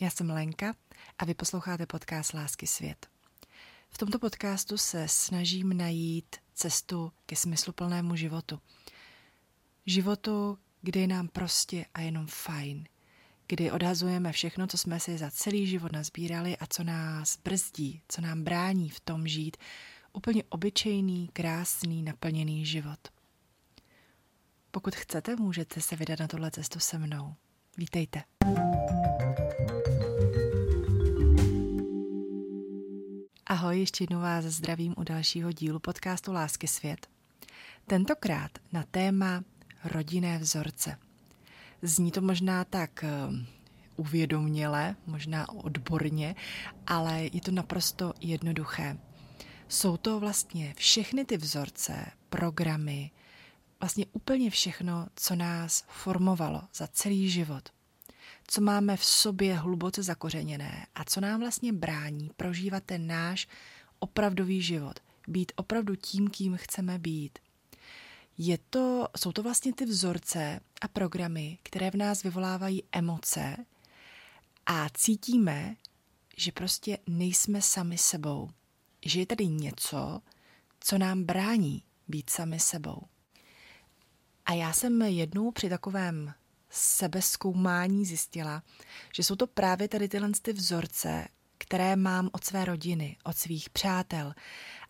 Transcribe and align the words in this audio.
Já 0.00 0.10
jsem 0.10 0.30
Lenka 0.30 0.74
a 1.18 1.24
vy 1.24 1.34
posloucháte 1.34 1.86
podcast 1.86 2.34
Lásky 2.34 2.66
svět. 2.66 3.06
V 3.90 3.98
tomto 3.98 4.18
podcastu 4.18 4.78
se 4.78 5.08
snažím 5.08 5.76
najít 5.76 6.36
cestu 6.54 7.12
ke 7.26 7.36
smysluplnému 7.36 8.16
životu. 8.16 8.60
Životu, 9.86 10.58
kdy 10.82 11.00
je 11.00 11.06
nám 11.06 11.28
prostě 11.28 11.86
a 11.94 12.00
jenom 12.00 12.26
fajn. 12.26 12.84
Kdy 13.46 13.70
odhazujeme 13.70 14.32
všechno, 14.32 14.66
co 14.66 14.78
jsme 14.78 15.00
si 15.00 15.18
za 15.18 15.30
celý 15.30 15.66
život 15.66 15.92
nazbírali 15.92 16.56
a 16.56 16.66
co 16.66 16.84
nás 16.84 17.38
brzdí, 17.44 18.02
co 18.08 18.20
nám 18.20 18.44
brání 18.44 18.90
v 18.90 19.00
tom 19.00 19.28
žít 19.28 19.56
úplně 20.12 20.44
obyčejný, 20.48 21.28
krásný, 21.32 22.02
naplněný 22.02 22.66
život. 22.66 23.08
Pokud 24.70 24.94
chcete, 24.94 25.36
můžete 25.36 25.80
se 25.80 25.96
vydat 25.96 26.20
na 26.20 26.28
tohle 26.28 26.50
cestu 26.50 26.80
se 26.80 26.98
mnou. 26.98 27.34
Vítejte. 27.76 28.22
Ahoj, 33.56 33.80
ještě 33.80 34.02
jednou 34.04 34.20
vás 34.20 34.44
zdravím 34.44 34.94
u 34.96 35.02
dalšího 35.02 35.52
dílu 35.52 35.78
podcastu 35.78 36.32
Lásky 36.32 36.68
svět. 36.68 37.06
Tentokrát 37.86 38.50
na 38.72 38.82
téma 38.82 39.44
rodinné 39.84 40.38
vzorce. 40.38 40.98
Zní 41.82 42.10
to 42.10 42.20
možná 42.20 42.64
tak 42.64 43.04
eh, 43.04 43.10
uvědoměle, 43.96 44.96
možná 45.06 45.48
odborně, 45.48 46.34
ale 46.86 47.22
je 47.32 47.40
to 47.40 47.50
naprosto 47.50 48.14
jednoduché. 48.20 48.98
Jsou 49.68 49.96
to 49.96 50.20
vlastně 50.20 50.74
všechny 50.76 51.24
ty 51.24 51.36
vzorce, 51.36 52.06
programy, 52.28 53.10
vlastně 53.80 54.06
úplně 54.12 54.50
všechno, 54.50 55.06
co 55.14 55.34
nás 55.34 55.84
formovalo 55.88 56.62
za 56.74 56.86
celý 56.86 57.30
život. 57.30 57.75
Co 58.46 58.60
máme 58.60 58.96
v 58.96 59.04
sobě 59.04 59.54
hluboce 59.54 60.02
zakořeněné 60.02 60.86
a 60.94 61.04
co 61.04 61.20
nám 61.20 61.40
vlastně 61.40 61.72
brání 61.72 62.30
prožívat 62.36 62.82
ten 62.86 63.06
náš 63.06 63.48
opravdový 63.98 64.62
život. 64.62 65.00
Být 65.28 65.52
opravdu 65.56 65.96
tím, 65.96 66.28
kým 66.28 66.56
chceme 66.56 66.98
být. 66.98 67.38
Je 68.38 68.58
to, 68.70 69.08
jsou 69.16 69.32
to 69.32 69.42
vlastně 69.42 69.72
ty 69.74 69.84
vzorce 69.84 70.60
a 70.80 70.88
programy, 70.88 71.58
které 71.62 71.90
v 71.90 71.94
nás 71.94 72.22
vyvolávají 72.22 72.82
emoce 72.92 73.56
a 74.66 74.88
cítíme, 74.94 75.76
že 76.36 76.52
prostě 76.52 76.98
nejsme 77.06 77.62
sami 77.62 77.98
sebou. 77.98 78.50
Že 79.04 79.20
je 79.20 79.26
tady 79.26 79.46
něco, 79.46 80.20
co 80.80 80.98
nám 80.98 81.24
brání 81.24 81.82
být 82.08 82.30
sami 82.30 82.60
sebou. 82.60 83.02
A 84.46 84.52
já 84.52 84.72
jsem 84.72 85.02
jednou 85.02 85.50
při 85.50 85.68
takovém 85.68 86.34
sebezkoumání 86.70 88.04
zjistila, 88.04 88.62
že 89.14 89.22
jsou 89.22 89.36
to 89.36 89.46
právě 89.46 89.88
tady 89.88 90.08
tyhle 90.08 90.30
ty 90.42 90.52
vzorce, 90.52 91.28
které 91.58 91.96
mám 91.96 92.30
od 92.32 92.44
své 92.44 92.64
rodiny, 92.64 93.16
od 93.24 93.36
svých 93.36 93.70
přátel. 93.70 94.34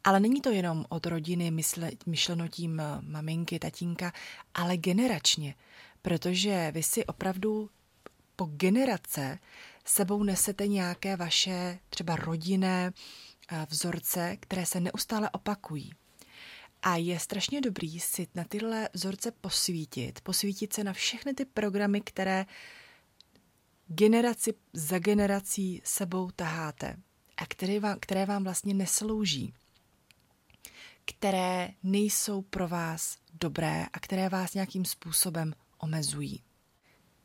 Ale 0.05 0.21
není 0.21 0.41
to 0.41 0.51
jenom 0.51 0.85
od 0.89 1.07
rodiny 1.07 1.51
mysle, 1.51 1.91
myšleno 2.07 2.49
tím 2.49 2.81
eh, 2.81 2.85
maminky, 3.01 3.59
tatínka, 3.59 4.13
ale 4.55 4.77
generačně, 4.77 5.55
protože 6.03 6.71
vy 6.75 6.83
si 6.83 7.07
opravdu 7.07 7.71
po 8.37 8.45
generace 8.45 9.39
sebou 9.85 10.23
nesete 10.23 10.67
nějaké 10.67 11.17
vaše 11.17 11.79
třeba 11.91 12.17
rodinné 12.17 12.93
eh, 13.53 13.67
vzorce, 13.71 14.37
které 14.41 14.67
se 14.67 14.81
neustále 14.81 15.31
opakují. 15.31 15.93
A 16.89 16.97
je 16.97 17.19
strašně 17.19 17.61
dobrý 17.61 18.01
si 18.01 18.27
na 18.34 18.45
tyhle 18.45 18.89
vzorce 18.92 19.31
posvítit, 19.31 20.20
posvítit 20.20 20.73
se 20.73 20.84
na 20.84 20.92
všechny 20.92 21.34
ty 21.34 21.45
programy, 21.45 22.01
které 22.01 22.47
generaci 23.87 24.55
za 24.73 24.98
generací 24.98 25.83
sebou 25.84 26.31
taháte 26.31 26.97
a 27.37 27.47
které 27.47 27.81
vám, 27.81 27.98
které 28.01 28.27
vám 28.27 28.45
vlastně 28.45 28.75
neslouží, 28.75 29.55
které 31.05 31.70
nejsou 31.83 32.42
pro 32.42 32.69
vás 32.69 33.18
dobré 33.33 33.86
a 33.92 34.01
které 34.01 34.29
vás 34.29 34.55
nějakým 34.55 34.85
způsobem 34.85 35.55
omezují. 35.79 36.42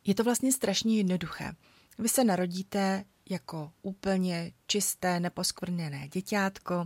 Je 0.05 0.16
to 0.16 0.23
vlastně 0.23 0.51
strašně 0.51 0.97
jednoduché. 0.97 1.55
Vy 1.99 2.09
se 2.09 2.23
narodíte 2.23 3.05
jako 3.29 3.72
úplně 3.81 4.51
čisté, 4.67 5.19
neposkvrněné 5.19 6.07
děťátko, 6.07 6.85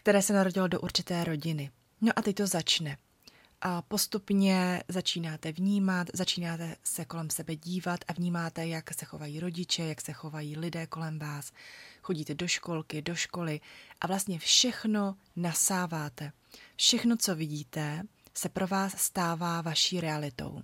které 0.00 0.22
se 0.22 0.32
narodilo 0.32 0.68
do 0.68 0.80
určité 0.80 1.24
rodiny. 1.24 1.70
No 2.00 2.12
a 2.16 2.22
teď 2.22 2.36
to 2.36 2.46
začne. 2.46 2.98
A 3.60 3.82
postupně 3.82 4.82
začínáte 4.88 5.52
vnímat, 5.52 6.08
začínáte 6.14 6.76
se 6.84 7.04
kolem 7.04 7.30
sebe 7.30 7.56
dívat 7.56 8.00
a 8.08 8.12
vnímáte, 8.12 8.66
jak 8.66 8.94
se 8.94 9.04
chovají 9.04 9.40
rodiče, 9.40 9.82
jak 9.82 10.00
se 10.00 10.12
chovají 10.12 10.56
lidé 10.56 10.86
kolem 10.86 11.18
vás. 11.18 11.52
Chodíte 12.02 12.34
do 12.34 12.48
školky, 12.48 13.02
do 13.02 13.14
školy 13.14 13.60
a 14.00 14.06
vlastně 14.06 14.38
všechno 14.38 15.16
nasáváte. 15.36 16.32
Všechno, 16.76 17.16
co 17.16 17.36
vidíte, 17.36 18.02
se 18.34 18.48
pro 18.48 18.66
vás 18.66 18.96
stává 18.96 19.60
vaší 19.60 20.00
realitou. 20.00 20.62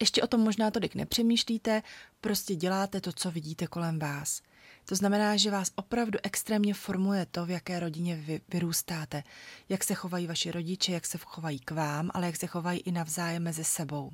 Ještě 0.00 0.22
o 0.22 0.26
tom 0.26 0.40
možná 0.40 0.70
tolik 0.70 0.94
nepřemýšlíte, 0.94 1.82
prostě 2.20 2.54
děláte 2.54 3.00
to, 3.00 3.12
co 3.12 3.30
vidíte 3.30 3.66
kolem 3.66 3.98
vás. 3.98 4.42
To 4.84 4.94
znamená, 4.94 5.36
že 5.36 5.50
vás 5.50 5.72
opravdu 5.74 6.18
extrémně 6.22 6.74
formuje 6.74 7.26
to, 7.26 7.46
v 7.46 7.50
jaké 7.50 7.80
rodině 7.80 8.16
vy 8.16 8.40
vyrůstáte, 8.48 9.22
jak 9.68 9.84
se 9.84 9.94
chovají 9.94 10.26
vaši 10.26 10.50
rodiče, 10.50 10.92
jak 10.92 11.06
se 11.06 11.18
chovají 11.18 11.58
k 11.58 11.70
vám, 11.70 12.10
ale 12.14 12.26
jak 12.26 12.36
se 12.36 12.46
chovají 12.46 12.80
i 12.80 12.92
navzájem 12.92 13.42
mezi 13.42 13.64
sebou. 13.64 14.10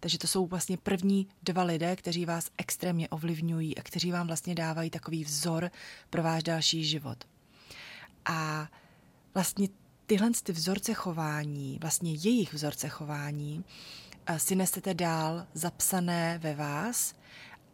Takže 0.00 0.18
to 0.18 0.26
jsou 0.26 0.46
vlastně 0.46 0.76
první 0.76 1.28
dva 1.42 1.62
lidé, 1.62 1.96
kteří 1.96 2.24
vás 2.24 2.50
extrémně 2.58 3.08
ovlivňují 3.08 3.78
a 3.78 3.82
kteří 3.82 4.12
vám 4.12 4.26
vlastně 4.26 4.54
dávají 4.54 4.90
takový 4.90 5.24
vzor 5.24 5.70
pro 6.10 6.22
váš 6.22 6.42
další 6.42 6.84
život. 6.84 7.24
A 8.24 8.68
vlastně 9.34 9.68
tyhle 10.06 10.30
ty 10.42 10.52
vzorce 10.52 10.94
chování, 10.94 11.78
vlastně 11.80 12.12
jejich 12.12 12.54
vzorce 12.54 12.88
chování, 12.88 13.64
eh, 14.26 14.38
si 14.38 14.54
nesete 14.54 14.94
dál 14.94 15.46
zapsané 15.54 16.38
ve 16.38 16.54
vás 16.54 17.14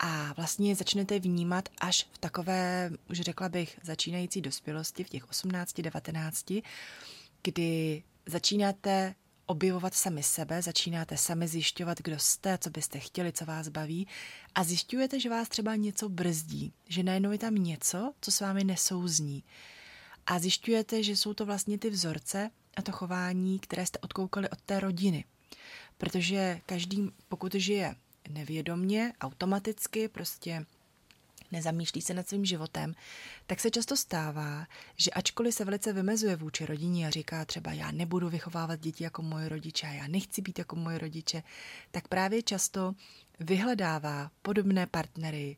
a 0.02 0.32
vlastně 0.32 0.76
začnete 0.76 1.18
vnímat 1.18 1.68
až 1.80 2.08
v 2.12 2.18
takové, 2.18 2.90
už 3.10 3.20
řekla 3.20 3.48
bych, 3.48 3.78
začínající 3.82 4.40
dospělosti, 4.40 5.04
v 5.04 5.08
těch 5.08 5.30
18, 5.30 5.80
19, 5.80 6.52
kdy 7.42 8.02
začínáte 8.26 9.14
objevovat 9.46 9.94
sami 9.94 10.22
sebe, 10.22 10.62
začínáte 10.62 11.16
sami 11.16 11.48
zjišťovat, 11.48 11.98
kdo 12.02 12.18
jste, 12.18 12.58
co 12.58 12.70
byste 12.70 12.98
chtěli, 12.98 13.32
co 13.32 13.44
vás 13.44 13.68
baví 13.68 14.08
a 14.54 14.64
zjišťujete, 14.64 15.20
že 15.20 15.30
vás 15.30 15.48
třeba 15.48 15.76
něco 15.76 16.08
brzdí, 16.08 16.72
že 16.88 17.02
najednou 17.02 17.32
je 17.32 17.38
tam 17.38 17.54
něco, 17.54 18.12
co 18.20 18.30
s 18.30 18.40
vámi 18.40 18.64
nesouzní. 18.64 19.44
A 20.26 20.38
zjišťujete, 20.38 21.02
že 21.02 21.16
jsou 21.16 21.34
to 21.34 21.46
vlastně 21.46 21.78
ty 21.78 21.90
vzorce 21.90 22.50
a 22.76 22.82
to 22.82 22.92
chování, 22.92 23.58
které 23.58 23.86
jste 23.86 23.98
odkoukali 23.98 24.50
od 24.50 24.60
té 24.60 24.80
rodiny. 24.80 25.24
Protože 25.98 26.60
každý, 26.66 27.08
pokud 27.28 27.54
žije 27.54 27.94
nevědomně, 28.30 29.12
automaticky, 29.20 30.08
prostě 30.08 30.66
nezamýšlí 31.52 32.02
se 32.02 32.14
nad 32.14 32.28
svým 32.28 32.44
životem, 32.44 32.94
tak 33.46 33.60
se 33.60 33.70
často 33.70 33.96
stává, 33.96 34.66
že 34.96 35.10
ačkoliv 35.10 35.54
se 35.54 35.64
velice 35.64 35.92
vymezuje 35.92 36.36
vůči 36.36 36.66
rodině 36.66 37.06
a 37.06 37.10
říká 37.10 37.44
třeba 37.44 37.72
já 37.72 37.90
nebudu 37.90 38.28
vychovávat 38.28 38.80
děti 38.80 39.04
jako 39.04 39.22
moje 39.22 39.48
rodiče 39.48 39.86
já 39.86 40.06
nechci 40.06 40.42
být 40.42 40.58
jako 40.58 40.76
moje 40.76 40.98
rodiče, 40.98 41.42
tak 41.90 42.08
právě 42.08 42.42
často 42.42 42.94
vyhledává 43.40 44.30
podobné 44.42 44.86
partnery, 44.86 45.56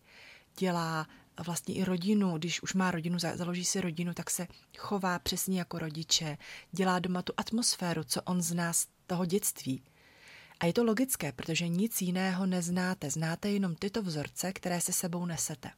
dělá 0.59 1.06
vlastně 1.44 1.75
i 1.75 1.84
rodinu, 1.84 2.39
když 2.39 2.62
už 2.62 2.75
má 2.75 2.91
rodinu, 2.91 3.19
založí 3.19 3.65
si 3.65 3.81
rodinu, 3.81 4.15
tak 4.15 4.31
se 4.31 4.47
chová 4.78 5.19
přesně 5.19 5.59
jako 5.59 5.78
rodiče, 5.78 6.39
dělá 6.72 6.99
doma 6.99 7.22
tu 7.22 7.33
atmosféru, 7.37 8.04
co 8.04 8.22
on 8.22 8.43
zná 8.43 8.72
z 8.72 8.87
toho 9.06 9.25
dětství. 9.25 9.83
A 10.62 10.67
je 10.67 10.73
to 10.73 10.84
logické, 10.84 11.33
protože 11.33 11.69
nic 11.69 12.03
jiného 12.03 12.47
neznáte. 12.47 13.11
Znáte 13.11 13.50
jenom 13.50 13.75
tyto 13.75 14.03
vzorce, 14.03 14.53
které 14.53 14.81
se 14.81 14.93
sebou 14.93 15.27
nesete. 15.27 15.71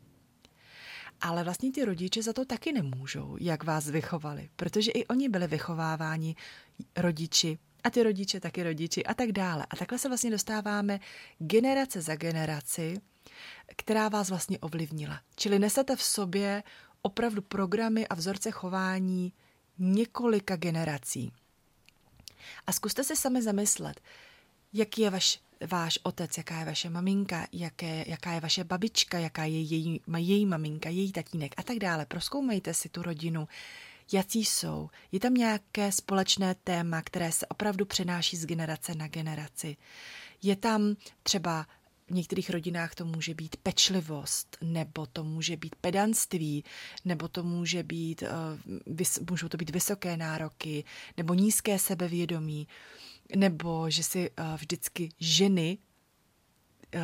Ale 1.20 1.44
vlastně 1.44 1.72
ty 1.72 1.84
rodiče 1.84 2.22
za 2.22 2.32
to 2.32 2.44
taky 2.44 2.72
nemůžou, 2.72 3.36
jak 3.40 3.64
vás 3.64 3.88
vychovali, 3.88 4.48
protože 4.56 4.90
i 4.90 5.06
oni 5.06 5.28
byli 5.28 5.46
vychováváni 5.46 6.36
rodiči 6.96 7.58
a 7.84 7.90
ty 7.90 8.02
rodiče 8.02 8.40
taky 8.40 8.62
rodiči 8.62 9.04
a 9.04 9.14
tak 9.14 9.32
dále. 9.32 9.66
A 9.70 9.76
takhle 9.76 9.98
se 9.98 10.08
vlastně 10.08 10.30
dostáváme 10.30 11.00
generace 11.38 12.00
za 12.00 12.16
generaci, 12.16 13.00
která 13.76 14.08
vás 14.08 14.28
vlastně 14.28 14.58
ovlivnila. 14.58 15.20
Čili 15.36 15.58
nesete 15.58 15.96
v 15.96 16.02
sobě 16.02 16.62
opravdu 17.02 17.42
programy 17.42 18.08
a 18.08 18.14
vzorce 18.14 18.50
chování 18.50 19.32
několika 19.78 20.56
generací. 20.56 21.32
A 22.66 22.72
zkuste 22.72 23.04
se 23.04 23.16
sami 23.16 23.42
zamyslet, 23.42 24.00
jaký 24.74 25.02
je 25.02 25.10
vaš, 25.10 25.40
váš 25.70 25.98
otec, 26.02 26.38
jaká 26.38 26.58
je 26.58 26.64
vaše 26.64 26.90
maminka, 26.90 27.46
jaké, 27.52 28.04
jaká 28.06 28.32
je 28.32 28.40
vaše 28.40 28.64
babička, 28.64 29.18
jaká 29.18 29.44
je 29.44 29.60
její, 29.60 30.00
její 30.16 30.46
maminka, 30.46 30.88
její 30.88 31.12
tatínek 31.12 31.54
a 31.56 31.62
tak 31.62 31.78
dále. 31.78 32.06
Proskoumejte 32.06 32.74
si 32.74 32.88
tu 32.88 33.02
rodinu, 33.02 33.48
jaký 34.12 34.44
jsou. 34.44 34.90
Je 35.12 35.20
tam 35.20 35.34
nějaké 35.34 35.92
společné 35.92 36.54
téma, 36.54 37.02
které 37.02 37.32
se 37.32 37.46
opravdu 37.46 37.84
přenáší 37.84 38.36
z 38.36 38.46
generace 38.46 38.94
na 38.94 39.08
generaci. 39.08 39.76
Je 40.42 40.56
tam 40.56 40.96
třeba 41.22 41.66
v 42.06 42.10
některých 42.10 42.50
rodinách 42.50 42.94
to 42.94 43.04
může 43.04 43.34
být 43.34 43.56
pečlivost, 43.56 44.56
nebo 44.60 45.06
to 45.06 45.24
může 45.24 45.56
být 45.56 45.74
pedanství, 45.74 46.64
nebo 47.04 47.28
to 47.28 47.42
může 47.42 47.82
být, 47.82 48.22
uh, 48.22 49.26
můžou 49.30 49.48
to 49.48 49.56
být 49.56 49.70
vysoké 49.70 50.16
nároky, 50.16 50.84
nebo 51.16 51.34
nízké 51.34 51.78
sebevědomí, 51.78 52.68
nebo 53.36 53.90
že 53.90 54.02
si 54.02 54.30
uh, 54.30 54.56
vždycky 54.56 55.08
ženy 55.20 55.78
uh, 56.94 57.00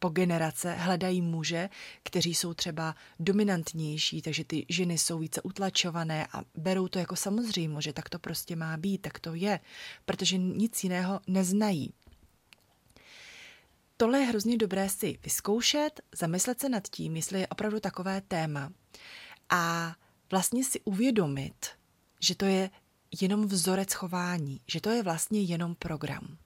po 0.00 0.08
generace 0.08 0.72
hledají 0.72 1.22
muže, 1.22 1.68
kteří 2.02 2.34
jsou 2.34 2.54
třeba 2.54 2.94
dominantnější, 3.18 4.22
takže 4.22 4.44
ty 4.44 4.66
ženy 4.68 4.98
jsou 4.98 5.18
více 5.18 5.42
utlačované 5.42 6.26
a 6.32 6.44
berou 6.54 6.88
to 6.88 6.98
jako 6.98 7.16
samozřejmo, 7.16 7.80
že 7.80 7.92
tak 7.92 8.08
to 8.08 8.18
prostě 8.18 8.56
má 8.56 8.76
být, 8.76 8.98
tak 8.98 9.18
to 9.18 9.34
je, 9.34 9.60
protože 10.04 10.38
nic 10.38 10.84
jiného 10.84 11.20
neznají. 11.26 11.92
Tohle 13.96 14.18
je 14.18 14.26
hrozně 14.26 14.56
dobré 14.56 14.88
si 14.88 15.18
vyzkoušet, 15.24 16.00
zamyslet 16.12 16.60
se 16.60 16.68
nad 16.68 16.88
tím, 16.88 17.16
jestli 17.16 17.40
je 17.40 17.48
opravdu 17.48 17.80
takové 17.80 18.20
téma 18.20 18.72
a 19.50 19.94
vlastně 20.30 20.64
si 20.64 20.80
uvědomit, 20.80 21.66
že 22.20 22.34
to 22.34 22.44
je 22.44 22.70
jenom 23.20 23.46
vzorec 23.46 23.92
chování, 23.92 24.60
že 24.66 24.80
to 24.80 24.90
je 24.90 25.02
vlastně 25.02 25.40
jenom 25.40 25.74
program. 25.74 26.38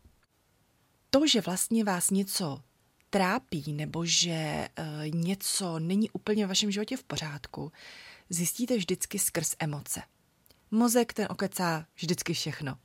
To, 1.10 1.26
že 1.26 1.40
vlastně 1.40 1.84
vás 1.84 2.10
něco 2.10 2.60
trápí 3.10 3.72
nebo 3.72 4.04
že 4.04 4.68
uh, 4.78 5.14
něco 5.14 5.78
není 5.78 6.10
úplně 6.10 6.46
v 6.46 6.48
vašem 6.48 6.70
životě 6.70 6.96
v 6.96 7.04
pořádku, 7.04 7.72
zjistíte 8.30 8.76
vždycky 8.76 9.18
skrz 9.18 9.54
emoce. 9.58 10.02
Mozek 10.70 11.12
ten 11.12 11.26
okecá 11.30 11.86
vždycky 11.96 12.34
všechno. 12.34 12.78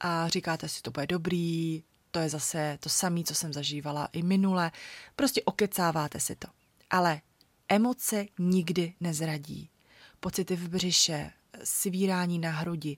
A 0.00 0.28
říkáte 0.28 0.68
si, 0.68 0.82
to 0.82 0.90
bude 0.90 1.06
dobrý, 1.06 1.82
to 2.10 2.18
je 2.18 2.28
zase 2.28 2.78
to 2.80 2.88
samé, 2.88 3.24
co 3.24 3.34
jsem 3.34 3.52
zažívala 3.52 4.08
i 4.12 4.22
minule. 4.22 4.72
Prostě 5.16 5.42
okecáváte 5.42 6.20
si 6.20 6.36
to. 6.36 6.48
Ale 6.90 7.20
emoce 7.68 8.26
nikdy 8.38 8.94
nezradí. 9.00 9.70
Pocity 10.20 10.56
v 10.56 10.68
břiše, 10.68 11.32
svírání 11.64 12.38
na 12.38 12.50
hrudi, 12.50 12.96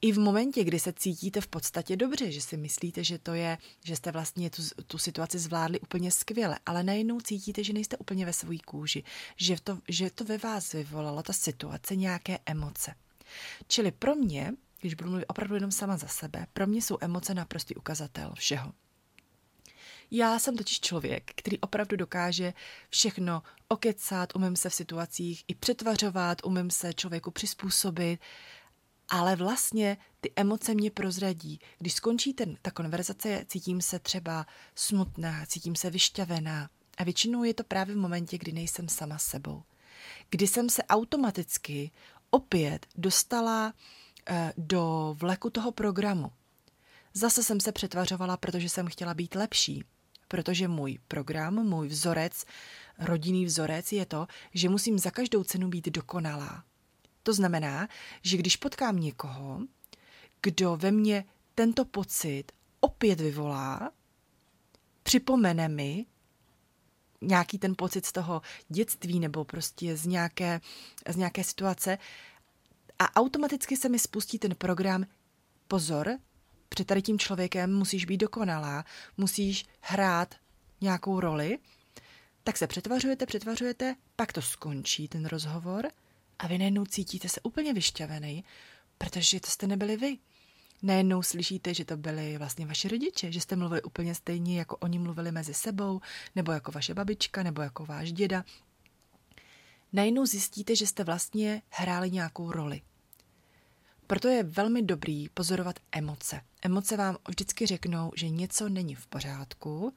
i 0.00 0.12
v 0.12 0.18
momentě, 0.18 0.64
kdy 0.64 0.80
se 0.80 0.92
cítíte 0.92 1.40
v 1.40 1.48
podstatě 1.48 1.96
dobře, 1.96 2.32
že 2.32 2.40
si 2.40 2.56
myslíte, 2.56 3.04
že 3.04 3.18
to 3.18 3.34
je, 3.34 3.58
že 3.84 3.96
jste 3.96 4.12
vlastně 4.12 4.50
tu, 4.50 4.62
tu 4.86 4.98
situaci 4.98 5.38
zvládli 5.38 5.80
úplně 5.80 6.10
skvěle, 6.10 6.58
ale 6.66 6.82
najednou 6.82 7.20
cítíte, 7.20 7.64
že 7.64 7.72
nejste 7.72 7.96
úplně 7.96 8.26
ve 8.26 8.32
své 8.32 8.58
kůži, 8.58 9.04
že 9.36 9.56
to, 9.64 9.78
že 9.88 10.10
to 10.10 10.24
ve 10.24 10.38
vás 10.38 10.72
vyvolalo 10.72 11.22
ta 11.22 11.32
situace 11.32 11.96
nějaké 11.96 12.38
emoce. 12.46 12.94
Čili 13.68 13.90
pro 13.90 14.14
mě, 14.14 14.52
když 14.80 14.94
budu 14.94 15.10
mluvit 15.10 15.26
opravdu 15.28 15.54
jenom 15.54 15.70
sama 15.70 15.96
za 15.96 16.08
sebe, 16.08 16.46
pro 16.52 16.66
mě 16.66 16.82
jsou 16.82 16.98
emoce 17.00 17.34
naprostý 17.34 17.74
ukazatel 17.74 18.32
všeho. 18.34 18.72
Já 20.10 20.38
jsem 20.38 20.56
totiž 20.56 20.80
člověk, 20.80 21.30
který 21.34 21.58
opravdu 21.58 21.96
dokáže 21.96 22.52
všechno 22.88 23.42
okecat, 23.68 24.36
umím 24.36 24.56
se 24.56 24.68
v 24.70 24.74
situacích 24.74 25.44
i 25.48 25.54
přetvařovat, 25.54 26.38
umím 26.44 26.70
se 26.70 26.94
člověku 26.94 27.30
přizpůsobit, 27.30 28.20
ale 29.08 29.36
vlastně 29.36 29.96
ty 30.20 30.32
emoce 30.36 30.74
mě 30.74 30.90
prozradí. 30.90 31.60
Když 31.78 31.92
skončí 31.92 32.34
ten, 32.34 32.56
ta 32.62 32.70
konverzace, 32.70 33.44
cítím 33.48 33.82
se 33.82 33.98
třeba 33.98 34.46
smutná, 34.74 35.46
cítím 35.46 35.76
se 35.76 35.90
vyšťavená. 35.90 36.70
A 36.98 37.04
většinou 37.04 37.44
je 37.44 37.54
to 37.54 37.64
právě 37.64 37.94
v 37.94 37.98
momentě, 37.98 38.38
kdy 38.38 38.52
nejsem 38.52 38.88
sama 38.88 39.18
sebou. 39.18 39.62
Kdy 40.30 40.46
jsem 40.46 40.70
se 40.70 40.82
automaticky 40.82 41.90
opět 42.30 42.86
dostala 42.96 43.74
eh, 44.26 44.52
do 44.56 45.14
vleku 45.18 45.50
toho 45.50 45.72
programu. 45.72 46.32
Zase 47.14 47.42
jsem 47.42 47.60
se 47.60 47.72
přetvařovala, 47.72 48.36
protože 48.36 48.68
jsem 48.68 48.86
chtěla 48.86 49.14
být 49.14 49.34
lepší. 49.34 49.84
Protože 50.30 50.68
můj 50.68 50.98
program, 51.08 51.54
můj 51.54 51.88
vzorec, 51.88 52.44
rodinný 52.98 53.46
vzorec 53.46 53.92
je 53.92 54.06
to, 54.06 54.26
že 54.54 54.68
musím 54.68 54.98
za 54.98 55.10
každou 55.10 55.44
cenu 55.44 55.68
být 55.68 55.88
dokonalá. 55.88 56.64
To 57.22 57.32
znamená, 57.32 57.88
že 58.22 58.36
když 58.36 58.56
potkám 58.56 58.96
někoho, 58.96 59.60
kdo 60.42 60.76
ve 60.76 60.90
mně 60.90 61.24
tento 61.54 61.84
pocit 61.84 62.44
opět 62.80 63.20
vyvolá, 63.20 63.90
připomene 65.02 65.68
mi 65.68 66.06
nějaký 67.20 67.58
ten 67.58 67.74
pocit 67.76 68.06
z 68.06 68.12
toho 68.12 68.42
dětství 68.68 69.20
nebo 69.20 69.44
prostě 69.44 69.96
z 69.96 70.06
nějaké, 70.06 70.60
z 71.08 71.16
nějaké 71.16 71.44
situace 71.44 71.98
a 72.98 73.16
automaticky 73.16 73.76
se 73.76 73.88
mi 73.88 73.98
spustí 73.98 74.38
ten 74.38 74.54
program 74.54 75.06
pozor, 75.68 76.18
před 76.74 76.86
tady 76.86 77.02
tím 77.02 77.18
člověkem 77.18 77.74
musíš 77.74 78.04
být 78.04 78.16
dokonalá, 78.16 78.84
musíš 79.16 79.66
hrát 79.80 80.34
nějakou 80.80 81.20
roli, 81.20 81.58
tak 82.44 82.56
se 82.56 82.66
přetvařujete, 82.66 83.26
přetvařujete, 83.26 83.94
pak 84.16 84.32
to 84.32 84.42
skončí 84.42 85.08
ten 85.08 85.26
rozhovor 85.26 85.90
a 86.38 86.46
vy 86.46 86.58
najednou 86.58 86.84
cítíte 86.84 87.28
se 87.28 87.40
úplně 87.40 87.72
vyšťavený, 87.72 88.44
protože 88.98 89.40
to 89.40 89.50
jste 89.50 89.66
nebyli 89.66 89.96
vy. 89.96 90.18
Najednou 90.82 91.22
slyšíte, 91.22 91.74
že 91.74 91.84
to 91.84 91.96
byli 91.96 92.38
vlastně 92.38 92.66
vaši 92.66 92.88
rodiče, 92.88 93.32
že 93.32 93.40
jste 93.40 93.56
mluvili 93.56 93.82
úplně 93.82 94.14
stejně, 94.14 94.58
jako 94.58 94.76
oni 94.76 94.98
mluvili 94.98 95.32
mezi 95.32 95.54
sebou, 95.54 96.00
nebo 96.36 96.52
jako 96.52 96.72
vaše 96.72 96.94
babička, 96.94 97.42
nebo 97.42 97.62
jako 97.62 97.86
váš 97.86 98.12
děda. 98.12 98.44
Najednou 99.92 100.26
zjistíte, 100.26 100.76
že 100.76 100.86
jste 100.86 101.04
vlastně 101.04 101.62
hráli 101.68 102.10
nějakou 102.10 102.52
roli. 102.52 102.82
Proto 104.10 104.28
je 104.28 104.42
velmi 104.42 104.82
dobrý 104.82 105.28
pozorovat 105.28 105.80
emoce. 105.92 106.40
Emoce 106.62 106.96
vám 106.96 107.16
vždycky 107.28 107.66
řeknou, 107.66 108.12
že 108.16 108.28
něco 108.28 108.68
není 108.68 108.94
v 108.94 109.06
pořádku, 109.06 109.94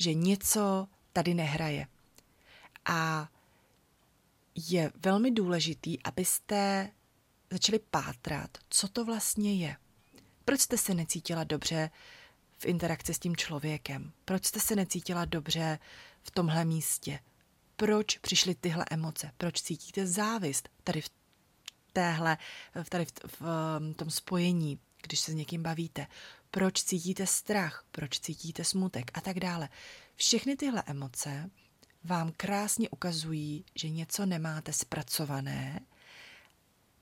že 0.00 0.14
něco 0.14 0.88
tady 1.12 1.34
nehraje. 1.34 1.86
A 2.84 3.28
je 4.54 4.92
velmi 4.96 5.30
důležitý, 5.30 6.02
abyste 6.02 6.90
začali 7.50 7.78
pátrat, 7.90 8.58
co 8.68 8.88
to 8.88 9.04
vlastně 9.04 9.54
je. 9.54 9.76
Proč 10.44 10.60
jste 10.60 10.78
se 10.78 10.94
necítila 10.94 11.44
dobře 11.44 11.90
v 12.58 12.64
interakci 12.64 13.14
s 13.14 13.18
tím 13.18 13.36
člověkem? 13.36 14.12
Proč 14.24 14.46
jste 14.46 14.60
se 14.60 14.76
necítila 14.76 15.24
dobře 15.24 15.78
v 16.22 16.30
tomhle 16.30 16.64
místě? 16.64 17.18
Proč 17.76 18.18
přišly 18.18 18.54
tyhle 18.54 18.84
emoce? 18.90 19.30
Proč 19.36 19.62
cítíte 19.62 20.06
závist 20.06 20.68
tady 20.84 21.00
v 21.00 21.08
téhle, 21.94 22.38
tady 22.88 23.04
v, 23.04 23.10
v, 23.26 23.40
v 23.40 23.94
tom 23.96 24.10
spojení, 24.10 24.78
když 25.02 25.20
se 25.20 25.32
s 25.32 25.34
někým 25.34 25.62
bavíte? 25.62 26.06
Proč 26.50 26.82
cítíte 26.82 27.26
strach? 27.26 27.84
Proč 27.90 28.20
cítíte 28.20 28.64
smutek? 28.64 29.10
A 29.14 29.20
tak 29.20 29.40
dále. 29.40 29.68
Všechny 30.16 30.56
tyhle 30.56 30.82
emoce 30.86 31.50
vám 32.04 32.32
krásně 32.36 32.90
ukazují, 32.90 33.64
že 33.74 33.90
něco 33.90 34.26
nemáte 34.26 34.72
zpracované, 34.72 35.80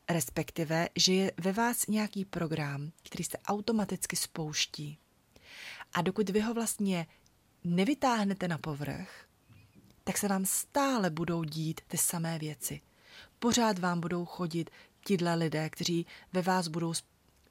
respektive, 0.09 0.89
že 0.97 1.13
je 1.15 1.33
ve 1.37 1.53
vás 1.53 1.87
nějaký 1.87 2.25
program, 2.25 2.93
který 3.03 3.25
se 3.25 3.39
automaticky 3.39 4.17
spouští. 4.17 4.99
A 5.93 6.03
dokud 6.03 6.31
vy 6.31 6.41
ho 6.41 6.55
vlastně 6.55 7.07
nevytáhnete 7.65 8.49
na 8.49 8.59
povrch, 8.59 9.27
tak 10.05 10.19
se 10.19 10.29
vám 10.29 10.47
stále 10.47 11.11
budou 11.11 11.45
dít 11.45 11.81
ty 11.89 11.99
samé 11.99 12.39
věci. 12.39 12.81
Pořád 13.43 13.79
vám 13.79 14.01
budou 14.01 14.25
chodit 14.25 14.71
tidle 15.05 15.35
lidé, 15.35 15.71
kteří 15.71 16.07
ve 16.33 16.43
vás 16.43 16.69
budou 16.69 16.93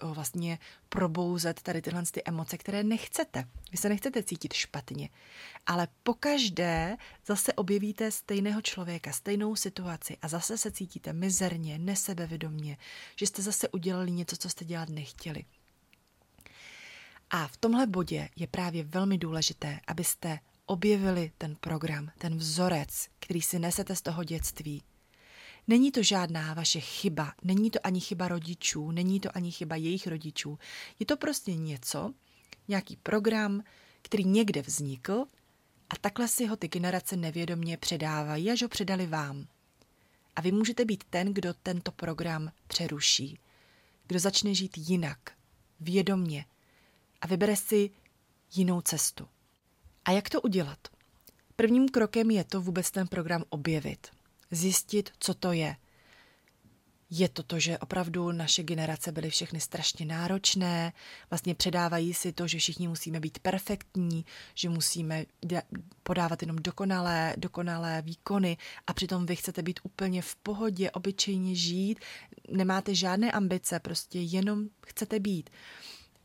vlastně 0.01 0.60
probouzet 0.89 1.62
tady 1.62 1.81
tyhle 1.81 2.03
ty 2.12 2.21
emoce, 2.25 2.57
které 2.57 2.83
nechcete. 2.83 3.45
Vy 3.71 3.77
se 3.77 3.89
nechcete 3.89 4.24
cítit 4.24 4.53
špatně, 4.53 5.10
ale 5.65 5.88
pokaždé 6.03 6.98
zase 7.25 7.53
objevíte 7.53 8.12
stejného 8.12 8.62
člověka, 8.62 9.12
stejnou 9.12 9.55
situaci 9.55 10.17
a 10.21 10.27
zase 10.27 10.57
se 10.57 10.71
cítíte 10.71 11.13
mizerně, 11.13 11.77
nesebevědomně, 11.77 12.77
že 13.15 13.27
jste 13.27 13.41
zase 13.41 13.69
udělali 13.69 14.12
něco, 14.12 14.38
co 14.38 14.50
jste 14.50 14.65
dělat 14.65 14.89
nechtěli. 14.89 15.45
A 17.29 17.48
v 17.48 17.57
tomhle 17.57 17.88
bodě 17.88 18.29
je 18.36 18.48
právě 18.48 18.83
velmi 18.83 19.17
důležité, 19.17 19.79
abyste 19.88 20.39
objevili 20.65 21.31
ten 21.38 21.55
program, 21.55 22.12
ten 22.17 22.38
vzorec, 22.38 23.07
který 23.19 23.41
si 23.41 23.60
nesete 23.60 23.95
z 23.95 24.01
toho 24.01 24.24
dětství, 24.24 24.83
Není 25.68 25.91
to 25.91 26.03
žádná 26.03 26.53
vaše 26.53 26.80
chyba, 26.80 27.34
není 27.44 27.72
to 27.72 27.80
ani 27.84 28.00
chyba 28.00 28.27
rodičů, 28.27 28.91
není 28.91 29.20
to 29.20 29.30
ani 29.38 29.51
chyba 29.51 29.75
jejich 29.75 30.08
rodičů. 30.08 30.60
Je 31.00 31.06
to 31.06 31.18
prostě 31.18 31.56
něco, 31.56 32.13
nějaký 32.68 32.96
program, 32.96 33.63
který 34.01 34.25
někde 34.25 34.62
vznikl 34.62 35.25
a 35.89 35.96
takhle 36.01 36.27
si 36.27 36.46
ho 36.46 36.56
ty 36.56 36.68
generace 36.68 37.15
nevědomně 37.15 37.77
předávají, 37.77 38.51
až 38.51 38.62
ho 38.62 38.70
předali 38.70 39.08
vám. 39.08 39.48
A 40.36 40.41
vy 40.41 40.51
můžete 40.51 40.86
být 40.86 41.03
ten, 41.10 41.34
kdo 41.34 41.53
tento 41.53 41.91
program 41.91 42.51
přeruší, 42.68 43.39
kdo 44.08 44.20
začne 44.20 44.53
žít 44.53 44.77
jinak, 44.77 45.20
vědomně 45.80 46.46
a 47.22 47.27
vybere 47.27 47.56
si 47.56 47.89
jinou 48.56 48.82
cestu. 48.82 49.27
A 50.06 50.12
jak 50.12 50.30
to 50.30 50.41
udělat? 50.41 50.88
Prvním 51.56 51.89
krokem 51.89 52.32
je 52.32 52.44
to 52.44 52.62
vůbec 52.62 52.91
ten 52.91 53.08
program 53.08 53.44
objevit– 53.50 54.08
zjistit, 54.51 55.10
co 55.20 55.34
to 55.34 55.51
je. 55.51 55.75
je 57.13 57.29
to 57.29 57.43
to, 57.43 57.60
že 57.60 57.77
opravdu 57.77 58.31
naše 58.31 58.63
generace 58.63 59.12
byly 59.12 59.29
všechny 59.29 59.60
strašně 59.60 60.05
náročné, 60.05 60.93
vlastně 61.29 61.55
předávají 61.55 62.13
si 62.13 62.34
to, 62.34 62.48
že 62.48 62.58
všichni 62.58 62.88
musíme 62.88 63.20
být 63.20 63.39
perfektní, 63.39 64.25
že 64.55 64.70
musíme 64.70 65.25
podávat 66.03 66.41
jenom 66.41 66.55
dokonalé, 66.55 67.34
dokonalé 67.38 68.01
výkony 68.01 68.58
a 68.88 68.93
přitom 68.93 69.25
vy 69.25 69.36
chcete 69.36 69.62
být 69.62 69.79
úplně 69.84 70.22
v 70.22 70.36
pohodě, 70.36 70.91
obyčejně 70.91 71.55
žít, 71.55 72.00
nemáte 72.51 72.96
žádné 72.96 73.31
ambice, 73.31 73.79
prostě 73.79 74.20
jenom 74.20 74.65
chcete 74.88 75.20
být. 75.20 75.50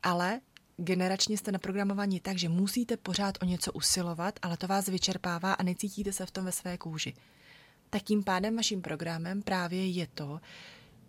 Ale 0.03 0.41
generačně 0.77 1.37
jste 1.37 1.51
naprogramovaní 1.51 2.19
tak, 2.19 2.37
že 2.37 2.49
musíte 2.49 2.97
pořád 2.97 3.37
o 3.41 3.45
něco 3.45 3.71
usilovat, 3.71 4.39
ale 4.41 4.57
to 4.57 4.67
vás 4.67 4.87
vyčerpává 4.87 5.53
a 5.53 5.63
necítíte 5.63 6.13
se 6.13 6.25
v 6.25 6.31
tom 6.31 6.45
ve 6.45 6.51
své 6.51 6.77
kůži. 6.77 7.13
Tak 7.89 8.03
tím 8.03 8.23
pádem 8.23 8.55
vaším 8.55 8.81
programem 8.81 9.41
právě 9.41 9.87
je 9.87 10.07
to, 10.07 10.39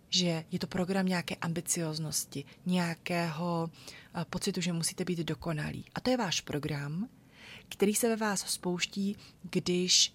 že 0.09 0.45
je 0.51 0.59
to 0.59 0.67
program 0.67 1.07
nějaké 1.07 1.35
ambicioznosti, 1.35 2.45
nějakého 2.67 3.71
eh, 4.15 4.25
pocitu, 4.31 4.61
že 4.61 4.73
musíte 4.73 5.05
být 5.05 5.19
dokonalí. 5.19 5.85
A 5.95 6.01
to 6.01 6.11
je 6.11 6.17
váš 6.17 6.41
program, 6.41 7.09
který 7.69 7.95
se 7.95 8.09
ve 8.09 8.17
vás 8.17 8.41
spouští, 8.41 9.17
když 9.51 10.13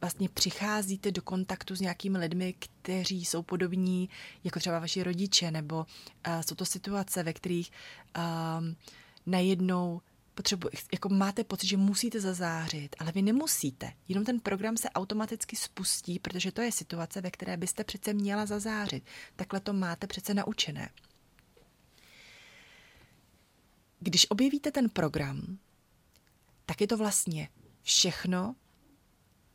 vlastně 0.00 0.28
přicházíte 0.28 1.10
do 1.10 1.22
kontaktu 1.22 1.76
s 1.76 1.80
nějakými 1.80 2.18
lidmi, 2.18 2.54
kteří 2.58 3.24
jsou 3.24 3.42
podobní 3.42 4.08
jako 4.44 4.60
třeba 4.60 4.78
vaši 4.78 5.02
rodiče, 5.02 5.50
nebo 5.50 5.76
uh, 5.76 6.40
jsou 6.40 6.54
to 6.54 6.64
situace, 6.64 7.22
ve 7.22 7.32
kterých 7.32 7.70
uh, 8.16 8.22
najednou 9.26 10.00
potřebu, 10.34 10.68
jako 10.92 11.08
máte 11.08 11.44
pocit, 11.44 11.66
že 11.66 11.76
musíte 11.76 12.20
zazářit, 12.20 12.96
ale 12.98 13.12
vy 13.12 13.22
nemusíte. 13.22 13.92
Jenom 14.08 14.24
ten 14.24 14.40
program 14.40 14.76
se 14.76 14.90
automaticky 14.90 15.56
spustí, 15.56 16.18
protože 16.18 16.52
to 16.52 16.62
je 16.62 16.72
situace, 16.72 17.20
ve 17.20 17.30
které 17.30 17.56
byste 17.56 17.84
přece 17.84 18.14
měla 18.14 18.46
zazářit. 18.46 19.04
Takhle 19.36 19.60
to 19.60 19.72
máte 19.72 20.06
přece 20.06 20.34
naučené. 20.34 20.90
Když 24.00 24.30
objevíte 24.30 24.72
ten 24.72 24.90
program, 24.90 25.58
tak 26.66 26.80
je 26.80 26.86
to 26.86 26.96
vlastně 26.96 27.48
všechno, 27.82 28.56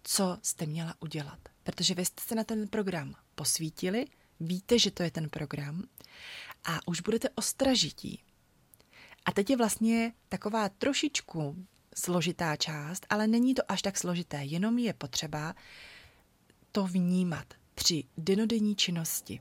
co 0.04 0.38
jste 0.42 0.66
měla 0.66 0.96
udělat. 1.00 1.40
Protože 1.64 1.94
vy 1.94 2.06
jste 2.06 2.22
se 2.28 2.36
na 2.36 2.44
ten 2.44 2.68
program 2.68 3.16
posvítili, 3.36 4.06
víte, 4.40 4.80
že 4.80 4.92
to 4.92 5.04
je 5.04 5.12
ten 5.12 5.30
program 5.30 5.84
a 6.64 6.88
už 6.88 7.02
budete 7.02 7.30
ostražití. 7.30 8.24
A 9.30 9.32
teď 9.32 9.50
je 9.50 9.58
vlastně 9.58 10.14
taková 10.30 10.70
trošičku 10.70 11.56
složitá 11.96 12.56
část, 12.56 13.06
ale 13.10 13.28
není 13.28 13.54
to 13.54 13.62
až 13.68 13.82
tak 13.82 13.98
složité, 13.98 14.44
jenom 14.44 14.78
je 14.78 14.94
potřeba 14.94 15.56
to 16.72 16.88
vnímat 16.88 17.54
při 17.76 18.04
denodenní 18.18 18.76
činnosti. 18.76 19.40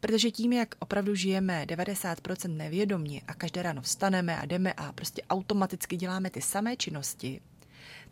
Protože 0.00 0.30
tím, 0.30 0.52
jak 0.52 0.74
opravdu 0.78 1.14
žijeme 1.14 1.64
90% 1.68 2.56
nevědomně 2.56 3.22
a 3.26 3.34
každé 3.34 3.62
ráno 3.62 3.82
vstaneme 3.82 4.38
a 4.38 4.46
jdeme 4.46 4.72
a 4.72 4.92
prostě 4.92 5.22
automaticky 5.22 5.96
děláme 5.96 6.30
ty 6.30 6.42
samé 6.42 6.76
činnosti, 6.76 7.40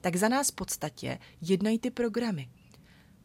tak 0.01 0.17
za 0.17 0.29
nás 0.29 0.51
v 0.51 0.55
podstatě 0.55 1.19
jednají 1.41 1.79
ty 1.79 1.91
programy. 1.91 2.49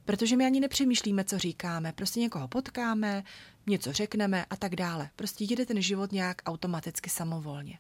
Protože 0.10 0.38
my 0.38 0.46
ani 0.46 0.60
nepřemýšlíme, 0.60 1.24
co 1.24 1.40
říkáme, 1.40 1.94
prostě 1.94 2.20
někoho 2.20 2.48
potkáme, 2.48 3.24
něco 3.68 3.94
řekneme 3.94 4.46
a 4.50 4.56
tak 4.56 4.76
dále. 4.76 5.10
Prostě 5.16 5.44
jde 5.44 5.66
ten 5.66 5.82
život 5.82 6.12
nějak 6.12 6.42
automaticky 6.46 7.10
samovolně. 7.10 7.80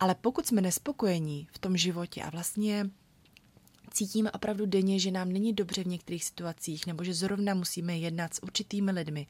Ale 0.00 0.14
pokud 0.14 0.46
jsme 0.46 0.60
nespokojení 0.60 1.48
v 1.52 1.58
tom 1.58 1.76
životě 1.76 2.22
a 2.22 2.30
vlastně 2.30 2.90
cítíme 3.90 4.30
opravdu 4.30 4.66
denně, 4.66 4.98
že 4.98 5.10
nám 5.10 5.32
není 5.32 5.52
dobře 5.52 5.84
v 5.84 5.86
některých 5.86 6.24
situacích 6.24 6.86
nebo 6.86 7.04
že 7.04 7.14
zrovna 7.14 7.54
musíme 7.54 7.98
jednat 7.98 8.34
s 8.34 8.42
určitými 8.42 8.90
lidmi, 8.90 9.26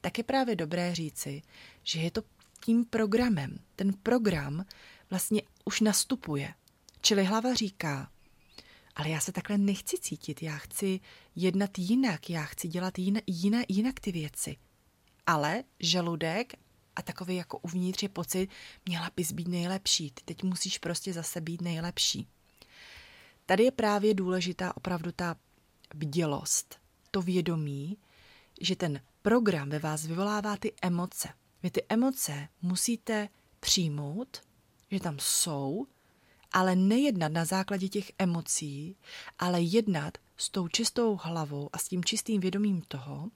tak 0.00 0.18
je 0.18 0.24
právě 0.24 0.56
dobré 0.56 0.94
říci, 0.94 1.42
že 1.82 2.00
je 2.00 2.10
to 2.10 2.22
tím 2.64 2.84
programem. 2.84 3.58
Ten 3.76 3.92
program 4.02 4.64
vlastně 5.10 5.42
už 5.64 5.80
nastupuje. 5.80 6.54
Čili 7.00 7.24
hlava 7.24 7.54
říká, 7.54 8.11
ale 8.96 9.08
já 9.08 9.20
se 9.20 9.32
takhle 9.32 9.58
nechci 9.58 9.98
cítit, 9.98 10.42
já 10.42 10.56
chci 10.56 11.00
jednat 11.36 11.78
jinak, 11.78 12.30
já 12.30 12.42
chci 12.42 12.68
dělat 12.68 12.98
jiné, 12.98 13.22
jiné, 13.26 13.64
jinak 13.68 14.00
ty 14.00 14.12
věci. 14.12 14.56
Ale 15.26 15.64
žaludek 15.80 16.52
a 16.96 17.02
takový 17.02 17.36
jako 17.36 17.58
uvnitř 17.58 18.02
je 18.02 18.08
pocit, 18.08 18.50
měla 18.86 19.10
bys 19.16 19.32
být 19.32 19.48
nejlepší, 19.48 20.10
ty 20.10 20.22
teď 20.24 20.42
musíš 20.42 20.78
prostě 20.78 21.12
zase 21.12 21.40
být 21.40 21.60
nejlepší. 21.60 22.28
Tady 23.46 23.64
je 23.64 23.70
právě 23.70 24.14
důležitá 24.14 24.76
opravdu 24.76 25.12
ta 25.12 25.36
bdělost, 25.94 26.80
to 27.10 27.22
vědomí, 27.22 27.98
že 28.60 28.76
ten 28.76 29.00
program 29.22 29.70
ve 29.70 29.78
vás 29.78 30.06
vyvolává 30.06 30.56
ty 30.56 30.72
emoce. 30.82 31.28
Vy 31.62 31.70
ty 31.70 31.82
emoce 31.88 32.48
musíte 32.62 33.28
přijmout, 33.60 34.40
že 34.90 35.00
tam 35.00 35.16
jsou, 35.18 35.86
ale 36.52 36.76
nejednat 36.76 37.32
na 37.32 37.44
základě 37.44 37.88
těch 37.88 38.12
emocí, 38.18 38.96
ale 39.38 39.60
jednat 39.60 40.18
s 40.36 40.48
tou 40.48 40.68
čistou 40.68 41.18
hlavou 41.22 41.70
a 41.72 41.78
s 41.78 41.88
tím 41.88 42.04
čistým 42.04 42.40
vědomím 42.40 42.82
toho, 42.88 43.30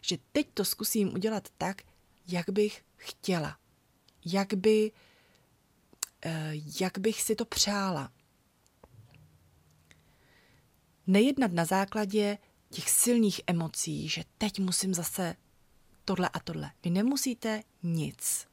že 0.00 0.18
teď 0.32 0.48
to 0.54 0.64
zkusím 0.64 1.14
udělat 1.14 1.48
tak, 1.58 1.82
jak 2.28 2.50
bych 2.50 2.84
chtěla, 2.96 3.58
jak, 4.24 4.54
by, 4.54 4.92
eh, 6.24 6.52
jak 6.80 6.98
bych 6.98 7.22
si 7.22 7.36
to 7.36 7.44
přála. 7.44 8.12
Nejednat 11.06 11.52
na 11.52 11.64
základě 11.64 12.38
těch 12.70 12.90
silných 12.90 13.40
emocí, 13.46 14.08
že 14.08 14.24
teď 14.38 14.58
musím 14.58 14.94
zase 14.94 15.36
tohle 16.04 16.28
a 16.28 16.40
tohle. 16.40 16.70
Vy 16.84 16.90
nemusíte 16.90 17.62
nic. 17.82 18.46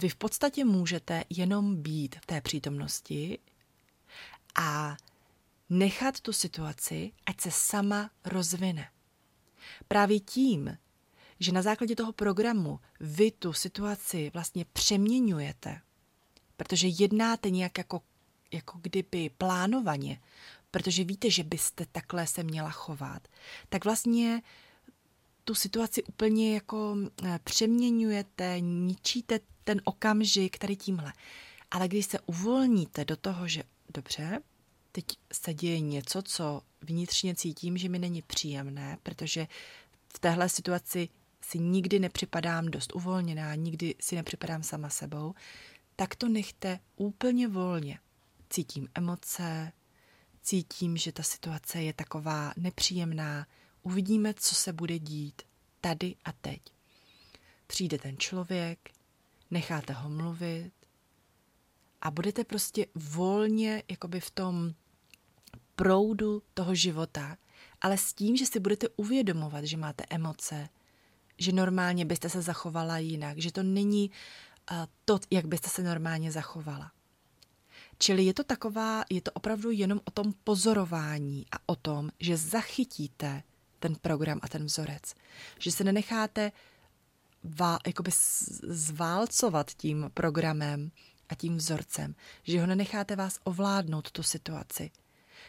Vy 0.00 0.08
v 0.08 0.16
podstatě 0.16 0.64
můžete 0.64 1.24
jenom 1.30 1.76
být 1.82 2.16
v 2.16 2.26
té 2.26 2.40
přítomnosti 2.40 3.38
a 4.54 4.96
nechat 5.70 6.20
tu 6.20 6.32
situaci, 6.32 7.12
ať 7.26 7.40
se 7.40 7.50
sama 7.50 8.10
rozvine. 8.24 8.88
Právě 9.88 10.20
tím, 10.20 10.78
že 11.40 11.52
na 11.52 11.62
základě 11.62 11.96
toho 11.96 12.12
programu 12.12 12.80
vy 13.00 13.30
tu 13.30 13.52
situaci 13.52 14.30
vlastně 14.34 14.64
přeměňujete, 14.72 15.80
protože 16.56 16.88
jednáte 16.88 17.50
nějak 17.50 17.78
jako, 17.78 18.02
jako 18.52 18.78
kdyby 18.82 19.30
plánovaně, 19.38 20.20
protože 20.70 21.04
víte, 21.04 21.30
že 21.30 21.44
byste 21.44 21.86
takhle 21.92 22.26
se 22.26 22.42
měla 22.42 22.70
chovat, 22.70 23.28
tak 23.68 23.84
vlastně 23.84 24.42
tu 25.44 25.54
situaci 25.54 26.02
úplně 26.02 26.54
jako 26.54 26.96
eh, 27.24 27.38
přeměňujete, 27.44 28.60
ničíte 28.60 29.40
ten 29.64 29.80
okamžik 29.84 30.58
tady 30.58 30.76
tímhle. 30.76 31.12
Ale 31.70 31.88
když 31.88 32.06
se 32.06 32.20
uvolníte 32.20 33.04
do 33.04 33.16
toho, 33.16 33.48
že 33.48 33.62
dobře, 33.94 34.40
teď 34.92 35.04
se 35.32 35.54
děje 35.54 35.80
něco, 35.80 36.22
co 36.22 36.62
vnitřně 36.80 37.34
cítím, 37.34 37.76
že 37.76 37.88
mi 37.88 37.98
není 37.98 38.22
příjemné, 38.22 38.98
protože 39.02 39.46
v 40.14 40.18
téhle 40.18 40.48
situaci 40.48 41.08
si 41.40 41.58
nikdy 41.58 41.98
nepřipadám 41.98 42.66
dost 42.66 42.94
uvolněná, 42.94 43.54
nikdy 43.54 43.94
si 44.00 44.16
nepřipadám 44.16 44.62
sama 44.62 44.90
sebou, 44.90 45.34
tak 45.96 46.14
to 46.16 46.28
nechte 46.28 46.80
úplně 46.96 47.48
volně. 47.48 47.98
Cítím 48.50 48.88
emoce, 48.94 49.72
cítím, 50.42 50.96
že 50.96 51.12
ta 51.12 51.22
situace 51.22 51.82
je 51.82 51.92
taková 51.92 52.52
nepříjemná, 52.56 53.46
uvidíme, 53.82 54.34
co 54.34 54.54
se 54.54 54.72
bude 54.72 54.98
dít 54.98 55.42
tady 55.80 56.16
a 56.24 56.32
teď. 56.32 56.60
Přijde 57.66 57.98
ten 57.98 58.18
člověk, 58.18 58.90
necháte 59.50 59.92
ho 59.92 60.08
mluvit 60.08 60.72
a 62.02 62.10
budete 62.10 62.44
prostě 62.44 62.86
volně 62.94 63.82
jakoby 63.90 64.20
v 64.20 64.30
tom 64.30 64.74
proudu 65.76 66.42
toho 66.54 66.74
života, 66.74 67.36
ale 67.80 67.98
s 67.98 68.12
tím, 68.12 68.36
že 68.36 68.46
si 68.46 68.60
budete 68.60 68.88
uvědomovat, 68.96 69.64
že 69.64 69.76
máte 69.76 70.04
emoce, 70.10 70.68
že 71.38 71.52
normálně 71.52 72.04
byste 72.04 72.28
se 72.28 72.42
zachovala 72.42 72.98
jinak, 72.98 73.38
že 73.38 73.52
to 73.52 73.62
není 73.62 74.10
uh, 74.70 74.76
to, 75.04 75.18
jak 75.30 75.46
byste 75.46 75.68
se 75.68 75.82
normálně 75.82 76.32
zachovala. 76.32 76.92
Čili 77.98 78.24
je 78.24 78.34
to 78.34 78.44
taková, 78.44 79.04
je 79.10 79.20
to 79.20 79.30
opravdu 79.30 79.70
jenom 79.70 80.00
o 80.04 80.10
tom 80.10 80.34
pozorování 80.44 81.46
a 81.52 81.56
o 81.66 81.76
tom, 81.76 82.10
že 82.20 82.36
zachytíte 82.36 83.42
ten 83.78 83.94
program 83.94 84.38
a 84.42 84.48
ten 84.48 84.64
vzorec. 84.64 85.14
Že 85.58 85.72
se 85.72 85.84
nenecháte 85.84 86.52
vá, 87.44 87.78
jakoby 87.86 88.10
zválcovat 88.62 89.70
tím 89.70 90.10
programem 90.14 90.90
a 91.28 91.34
tím 91.34 91.56
vzorcem. 91.56 92.14
Že 92.42 92.60
ho 92.60 92.66
nenecháte 92.66 93.16
vás 93.16 93.38
ovládnout 93.44 94.10
tu 94.10 94.22
situaci 94.22 94.90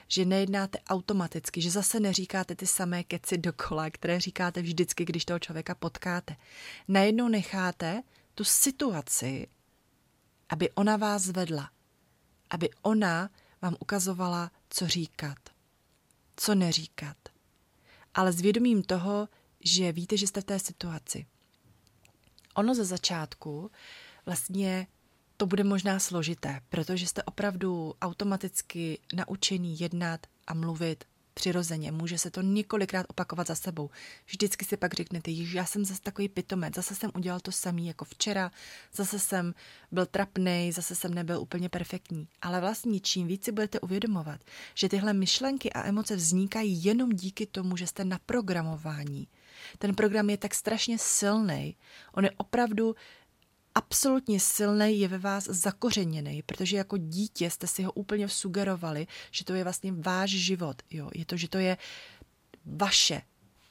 že 0.07 0.25
nejednáte 0.25 0.79
automaticky, 0.79 1.61
že 1.61 1.71
zase 1.71 1.99
neříkáte 1.99 2.55
ty 2.55 2.67
samé 2.67 3.03
keci 3.03 3.37
dokola, 3.37 3.89
které 3.89 4.19
říkáte 4.19 4.61
vždycky, 4.61 5.05
když 5.05 5.25
toho 5.25 5.39
člověka 5.39 5.75
potkáte. 5.75 6.35
Najednou 6.87 7.27
necháte 7.27 8.03
tu 8.35 8.43
situaci, 8.43 9.47
aby 10.49 10.71
ona 10.71 10.97
vás 10.97 11.27
vedla, 11.27 11.69
aby 12.49 12.69
ona 12.81 13.29
vám 13.61 13.75
ukazovala, 13.79 14.51
co 14.69 14.87
říkat, 14.87 15.37
co 16.35 16.55
neříkat. 16.55 17.17
Ale 18.13 18.31
s 18.31 18.41
vědomím 18.41 18.83
toho, 18.83 19.29
že 19.59 19.91
víte, 19.91 20.17
že 20.17 20.27
jste 20.27 20.41
v 20.41 20.45
té 20.45 20.59
situaci. 20.59 21.25
Ono 22.55 22.75
ze 22.75 22.85
začátku 22.85 23.71
vlastně 24.25 24.87
to 25.37 25.45
bude 25.45 25.63
možná 25.63 25.99
složité, 25.99 26.61
protože 26.69 27.07
jste 27.07 27.23
opravdu 27.23 27.93
automaticky 28.01 28.99
naučený 29.13 29.79
jednat 29.79 30.27
a 30.47 30.53
mluvit 30.53 31.03
přirozeně. 31.35 31.91
Může 31.91 32.17
se 32.17 32.31
to 32.31 32.41
několikrát 32.41 33.05
opakovat 33.09 33.47
za 33.47 33.55
sebou. 33.55 33.89
Vždycky 34.25 34.65
si 34.65 34.77
pak 34.77 34.93
řeknete, 34.93 35.33
že 35.33 35.57
já 35.57 35.65
jsem 35.65 35.85
zase 35.85 36.01
takový 36.01 36.29
pitomec, 36.29 36.75
zase 36.75 36.95
jsem 36.95 37.11
udělal 37.15 37.39
to 37.39 37.51
samý 37.51 37.87
jako 37.87 38.05
včera, 38.05 38.51
zase 38.93 39.19
jsem 39.19 39.53
byl 39.91 40.05
trapný, 40.05 40.71
zase 40.71 40.95
jsem 40.95 41.13
nebyl 41.13 41.39
úplně 41.39 41.69
perfektní. 41.69 42.27
Ale 42.41 42.61
vlastně 42.61 42.99
čím 42.99 43.27
víc 43.27 43.45
si 43.45 43.51
budete 43.51 43.79
uvědomovat, 43.79 44.41
že 44.73 44.89
tyhle 44.89 45.13
myšlenky 45.13 45.73
a 45.73 45.87
emoce 45.87 46.15
vznikají 46.15 46.85
jenom 46.85 47.09
díky 47.09 47.45
tomu, 47.45 47.77
že 47.77 47.87
jste 47.87 48.05
na 48.05 48.19
programování. 48.25 49.27
Ten 49.77 49.95
program 49.95 50.29
je 50.29 50.37
tak 50.37 50.55
strašně 50.55 50.97
silný, 50.97 51.75
on 52.13 52.23
je 52.23 52.31
opravdu 52.37 52.95
absolutně 53.75 54.39
silný, 54.39 54.99
je 54.99 55.07
ve 55.07 55.17
vás 55.17 55.43
zakořeněný, 55.43 56.41
protože 56.41 56.77
jako 56.77 56.97
dítě 56.97 57.49
jste 57.49 57.67
si 57.67 57.83
ho 57.83 57.91
úplně 57.91 58.29
sugerovali, 58.29 59.07
že 59.31 59.45
to 59.45 59.53
je 59.53 59.63
vlastně 59.63 59.91
váš 59.91 60.29
život. 60.29 60.81
Jo? 60.91 61.09
Je 61.15 61.25
to, 61.25 61.37
že 61.37 61.47
to 61.47 61.57
je 61.57 61.77
vaše, 62.65 63.21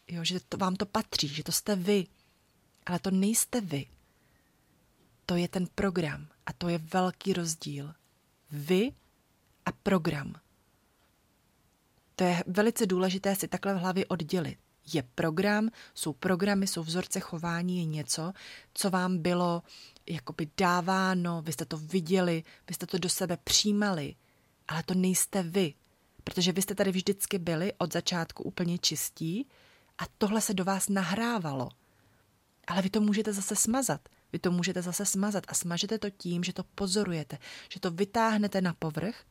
jo? 0.09 0.25
že 0.25 0.41
to, 0.49 0.57
vám 0.57 0.77
to 0.77 0.87
patří, 0.87 1.29
že 1.29 1.43
to 1.43 1.53
jste 1.53 1.77
vy. 1.77 2.07
Ale 2.87 2.99
to 2.99 3.11
nejste 3.11 3.61
vy. 3.61 3.87
To 5.27 5.37
je 5.37 5.49
ten 5.49 5.67
program 5.75 6.29
a 6.47 6.53
to 6.53 6.69
je 6.69 6.79
velký 6.79 7.33
rozdíl. 7.33 7.95
Vy 8.51 8.93
a 9.67 9.73
program. 9.73 10.35
To 12.17 12.25
je 12.25 12.45
velice 12.47 12.87
důležité 12.87 13.37
si 13.37 13.49
takhle 13.49 13.75
v 13.75 13.79
hlavě 13.79 14.07
oddělit. 14.07 14.59
Je 14.93 15.03
program, 15.15 15.71
jsou 15.95 16.13
programy, 16.13 16.67
jsou 16.67 16.83
vzorce 16.83 17.21
chování, 17.21 17.79
je 17.79 17.85
něco, 17.85 18.33
co 18.75 18.91
vám 18.91 19.19
bylo 19.19 19.63
jakoby 20.07 20.49
dáváno, 20.57 21.43
vy 21.43 21.53
jste 21.53 21.65
to 21.65 21.79
viděli, 21.79 22.45
vy 22.69 22.75
jste 22.75 22.87
to 22.87 22.99
do 22.99 23.09
sebe 23.09 23.39
přijímali, 23.45 24.15
ale 24.69 24.83
to 24.83 24.95
nejste 24.95 25.43
vy, 25.43 25.75
protože 26.25 26.53
vy 26.53 26.63
jste 26.63 26.75
tady 26.75 26.91
vždycky 26.91 27.39
byli 27.39 27.73
od 27.79 27.93
začátku 27.93 28.43
úplně 28.43 28.79
čistí 28.79 29.47
a 29.99 30.03
tohle 30.19 30.41
se 30.41 30.55
do 30.55 30.65
vás 30.65 30.89
nahrávalo. 30.89 31.69
Ale 32.67 32.83
vy 32.83 32.91
to 32.91 33.01
můžete 33.01 33.33
zase 33.33 33.57
smazat. 33.57 34.09
Vy 34.33 34.39
to 34.39 34.51
můžete 34.51 34.83
zase 34.83 35.07
smazat 35.07 35.45
a 35.49 35.55
smažete 35.55 35.99
to 35.99 36.11
tím, 36.11 36.45
že 36.45 36.53
to 36.53 36.65
pozorujete, 36.65 37.39
že 37.69 37.81
to 37.81 37.91
vytáhnete 37.91 38.61
na 38.61 38.75
povrch, 38.75 39.25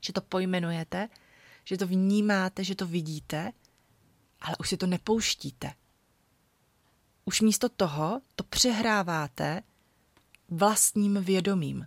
že 0.00 0.12
to 0.12 0.20
pojmenujete, 0.20 1.08
že 1.64 1.76
to 1.76 1.86
vnímáte, 1.86 2.64
že 2.64 2.74
to 2.74 2.86
vidíte, 2.86 3.52
ale 4.40 4.56
už 4.60 4.68
si 4.68 4.76
to 4.76 4.86
nepouštíte. 4.86 5.74
Už 7.24 7.40
místo 7.40 7.68
toho 7.68 8.20
to 8.36 8.44
přehráváte 8.44 9.62
vlastním 10.48 11.22
vědomím. 11.22 11.86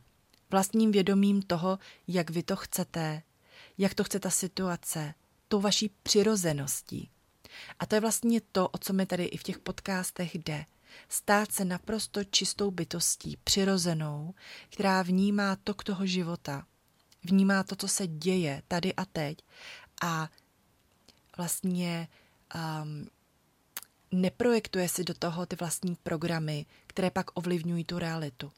Vlastním 0.49 0.91
vědomím 0.91 1.41
toho, 1.41 1.79
jak 2.07 2.29
vy 2.29 2.43
to 2.43 2.55
chcete, 2.55 3.23
jak 3.77 3.93
to 3.93 4.03
chce 4.03 4.19
ta 4.19 4.29
situace, 4.29 5.13
tou 5.47 5.61
vaší 5.61 5.91
přirozeností. 6.03 7.09
A 7.79 7.85
to 7.85 7.95
je 7.95 8.01
vlastně 8.01 8.41
to, 8.41 8.67
o 8.67 8.77
co 8.77 8.93
mi 8.93 9.05
tady 9.05 9.25
i 9.25 9.37
v 9.37 9.43
těch 9.43 9.59
podcastech 9.59 10.35
jde. 10.35 10.65
Stát 11.09 11.51
se 11.51 11.65
naprosto 11.65 12.23
čistou 12.23 12.71
bytostí, 12.71 13.37
přirozenou, 13.43 14.33
která 14.69 15.01
vnímá 15.01 15.55
tok 15.55 15.83
toho 15.83 16.05
života, 16.05 16.65
vnímá 17.23 17.63
to, 17.63 17.75
co 17.75 17.87
se 17.87 18.07
děje 18.07 18.61
tady 18.67 18.95
a 18.95 19.05
teď 19.05 19.37
a 20.01 20.29
vlastně 21.37 22.07
um, 22.55 23.07
neprojektuje 24.11 24.89
si 24.89 25.03
do 25.03 25.13
toho 25.13 25.45
ty 25.45 25.55
vlastní 25.55 25.95
programy, 26.03 26.65
které 26.87 27.11
pak 27.11 27.37
ovlivňují 27.37 27.83
tu 27.85 27.99
realitu. 27.99 28.51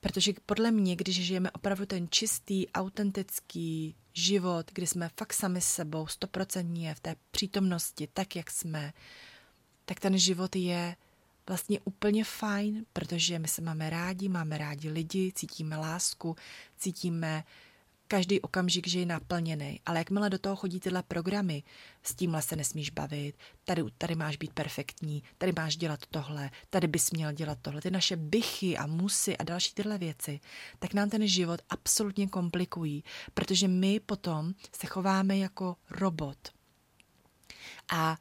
Protože 0.00 0.32
podle 0.46 0.70
mě, 0.70 0.96
když 0.96 1.24
žijeme 1.24 1.50
opravdu 1.50 1.86
ten 1.86 2.08
čistý, 2.10 2.68
autentický 2.68 3.96
život, 4.12 4.70
kdy 4.74 4.86
jsme 4.86 5.10
fakt 5.16 5.32
sami 5.32 5.60
sebou, 5.60 6.06
stoprocentně 6.06 6.94
v 6.94 7.00
té 7.00 7.16
přítomnosti, 7.30 8.08
tak 8.12 8.36
jak 8.36 8.50
jsme, 8.50 8.92
tak 9.84 10.00
ten 10.00 10.18
život 10.18 10.56
je 10.56 10.96
vlastně 11.48 11.80
úplně 11.84 12.24
fajn, 12.24 12.86
protože 12.92 13.38
my 13.38 13.48
se 13.48 13.62
máme 13.62 13.90
rádi, 13.90 14.28
máme 14.28 14.58
rádi 14.58 14.90
lidi, 14.90 15.32
cítíme 15.34 15.76
lásku, 15.76 16.36
cítíme 16.76 17.44
každý 18.08 18.40
okamžik, 18.40 18.86
že 18.86 19.00
je 19.00 19.06
naplněný. 19.06 19.80
Ale 19.86 19.98
jakmile 19.98 20.30
do 20.30 20.38
toho 20.38 20.56
chodí 20.56 20.80
tyhle 20.80 21.02
programy, 21.02 21.62
s 22.02 22.14
tímhle 22.14 22.42
se 22.42 22.56
nesmíš 22.56 22.90
bavit, 22.90 23.32
tady, 23.64 23.82
tady 23.98 24.14
máš 24.14 24.36
být 24.36 24.52
perfektní, 24.52 25.22
tady 25.38 25.52
máš 25.56 25.76
dělat 25.76 26.00
tohle, 26.10 26.50
tady 26.70 26.86
bys 26.86 27.10
měl 27.10 27.32
dělat 27.32 27.58
tohle, 27.62 27.80
ty 27.80 27.90
naše 27.90 28.16
bychy 28.16 28.76
a 28.76 28.86
musy 28.86 29.36
a 29.36 29.44
další 29.44 29.74
tyhle 29.74 29.98
věci, 29.98 30.40
tak 30.78 30.94
nám 30.94 31.10
ten 31.10 31.28
život 31.28 31.60
absolutně 31.70 32.28
komplikují, 32.28 33.04
protože 33.34 33.68
my 33.68 34.00
potom 34.00 34.54
se 34.72 34.86
chováme 34.86 35.38
jako 35.38 35.76
robot. 35.90 36.38
A 37.92 38.18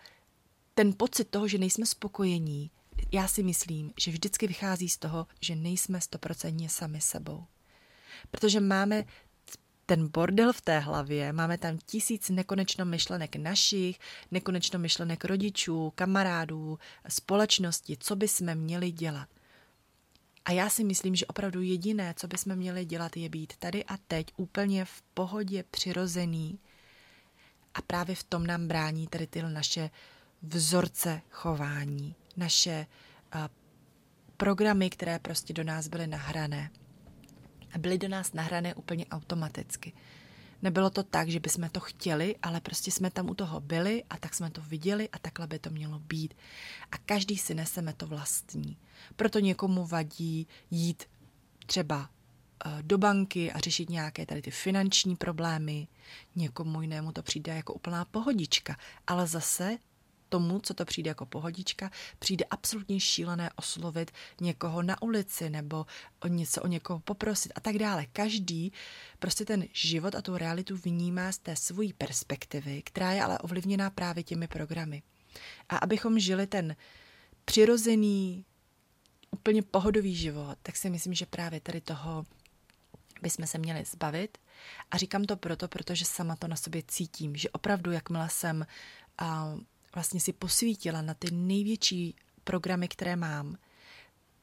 ten 0.74 0.94
pocit 0.98 1.30
toho, 1.30 1.48
že 1.48 1.58
nejsme 1.58 1.86
spokojení, 1.86 2.72
já 3.12 3.28
si 3.28 3.44
myslím, 3.44 3.94
že 4.00 4.12
vždycky 4.12 4.48
vychází 4.48 4.90
z 4.90 4.98
toho, 4.98 5.28
že 5.42 5.56
nejsme 5.56 6.02
stoprocentně 6.02 6.70
sami 6.70 7.02
sebou. 7.02 7.46
Protože 8.32 8.60
máme 8.60 9.06
ten 9.88 10.08
bordel 10.08 10.54
v 10.54 10.62
té 10.62 10.80
hlavě, 10.80 11.34
máme 11.34 11.58
tam 11.58 11.78
tisíc 11.86 12.30
nekonečno 12.30 12.86
myšlenek 12.86 13.36
našich, 13.36 14.00
nekonečno 14.32 14.80
myšlenek 14.80 15.26
rodičů, 15.26 15.92
kamarádů, 15.96 16.80
společnosti, 17.08 17.98
co 18.00 18.16
by 18.16 18.28
jsme 18.28 18.56
měli 18.56 18.92
dělat. 18.92 19.30
A 20.46 20.52
já 20.52 20.70
si 20.70 20.84
myslím, 20.84 21.16
že 21.16 21.26
opravdu 21.26 21.62
jediné, 21.62 22.14
co 22.18 22.28
bychom 22.28 22.56
měli 22.56 22.86
dělat, 22.86 23.18
je 23.18 23.30
být 23.30 23.54
tady 23.60 23.86
a 23.86 23.98
teď 23.98 24.28
úplně 24.38 24.86
v 24.86 25.02
pohodě, 25.14 25.64
přirozený. 25.72 26.60
A 27.74 27.82
právě 27.82 28.16
v 28.16 28.24
tom 28.24 28.48
nám 28.48 28.68
brání 28.68 29.08
tady 29.08 29.28
ty 29.28 29.42
naše 29.42 29.90
vzorce 30.42 31.22
chování, 31.32 32.16
naše 32.38 32.88
uh, 33.36 33.42
programy, 34.38 34.90
které 34.90 35.20
prostě 35.20 35.54
do 35.54 35.64
nás 35.64 35.88
byly 35.88 36.08
nahrané 36.08 36.72
a 37.74 37.78
byly 37.78 37.98
do 37.98 38.08
nás 38.08 38.34
nahrané 38.34 38.76
úplně 38.76 39.06
automaticky. 39.06 39.94
Nebylo 40.62 40.90
to 40.90 41.04
tak, 41.04 41.30
že 41.30 41.40
bychom 41.40 41.70
to 41.70 41.80
chtěli, 41.80 42.36
ale 42.42 42.62
prostě 42.62 42.92
jsme 42.92 43.12
tam 43.12 43.30
u 43.30 43.34
toho 43.34 43.60
byli 43.60 44.04
a 44.10 44.18
tak 44.18 44.34
jsme 44.34 44.52
to 44.52 44.62
viděli 44.62 45.10
a 45.10 45.20
takhle 45.20 45.48
by 45.48 45.60
to 45.60 45.70
mělo 45.70 46.00
být. 46.00 46.34
A 46.92 46.98
každý 46.98 47.38
si 47.38 47.54
neseme 47.54 47.94
to 47.94 48.08
vlastní. 48.08 48.78
Proto 49.16 49.40
někomu 49.40 49.86
vadí 49.86 50.48
jít 50.72 51.04
třeba 51.66 52.10
eh, 52.66 52.70
do 52.82 52.98
banky 52.98 53.52
a 53.52 53.60
řešit 53.60 53.90
nějaké 53.90 54.26
tady 54.26 54.42
ty 54.42 54.52
finanční 54.52 55.16
problémy. 55.16 55.88
Někomu 56.36 56.82
jinému 56.82 57.12
to 57.12 57.24
přijde 57.24 57.56
jako 57.56 57.74
úplná 57.74 58.06
pohodička. 58.06 58.78
Ale 59.08 59.28
zase 59.28 59.78
tomu, 60.30 60.60
co 60.60 60.74
to 60.74 60.86
přijde 60.86 61.10
jako 61.10 61.26
pohodička, 61.26 61.92
přijde 62.20 62.46
absolutně 62.50 63.00
šílené 63.00 63.50
oslovit 63.56 64.12
někoho 64.42 64.82
na 64.82 65.02
ulici 65.02 65.50
nebo 65.50 65.86
o 66.20 66.28
něco 66.28 66.62
o 66.62 66.68
někoho 66.68 67.00
poprosit 67.00 67.52
a 67.56 67.60
tak 67.60 67.78
dále. 67.78 68.06
Každý 68.06 68.74
prostě 69.20 69.46
ten 69.46 69.66
život 69.74 70.16
a 70.16 70.22
tu 70.22 70.38
realitu 70.38 70.78
vnímá 70.78 71.32
z 71.32 71.38
té 71.38 71.56
svojí 71.56 71.94
perspektivy, 71.94 72.82
která 72.82 73.12
je 73.12 73.24
ale 73.24 73.40
ovlivněná 73.40 73.90
právě 73.90 74.24
těmi 74.24 74.48
programy. 74.48 75.04
A 75.70 75.78
abychom 75.78 76.20
žili 76.20 76.48
ten 76.48 76.76
přirozený, 77.46 78.46
úplně 79.32 79.62
pohodový 79.62 80.16
život, 80.16 80.58
tak 80.64 80.76
si 80.76 80.90
myslím, 80.90 81.14
že 81.14 81.26
právě 81.26 81.60
tady 81.60 81.82
toho 81.82 82.26
bychom 83.22 83.48
se 83.48 83.58
měli 83.58 83.86
zbavit. 83.86 84.38
A 84.92 84.98
říkám 84.98 85.24
to 85.24 85.38
proto, 85.38 85.68
protože 85.68 86.06
sama 86.06 86.36
to 86.36 86.48
na 86.48 86.56
sobě 86.56 86.84
cítím, 86.88 87.36
že 87.36 87.50
opravdu, 87.50 87.92
jakmile 87.92 88.30
jsem 88.30 88.66
uh, 89.22 89.60
vlastně 89.98 90.20
si 90.20 90.34
posvítila 90.34 91.02
na 91.02 91.14
ty 91.14 91.32
největší 91.32 92.16
programy, 92.44 92.88
které 92.88 93.16
mám, 93.16 93.58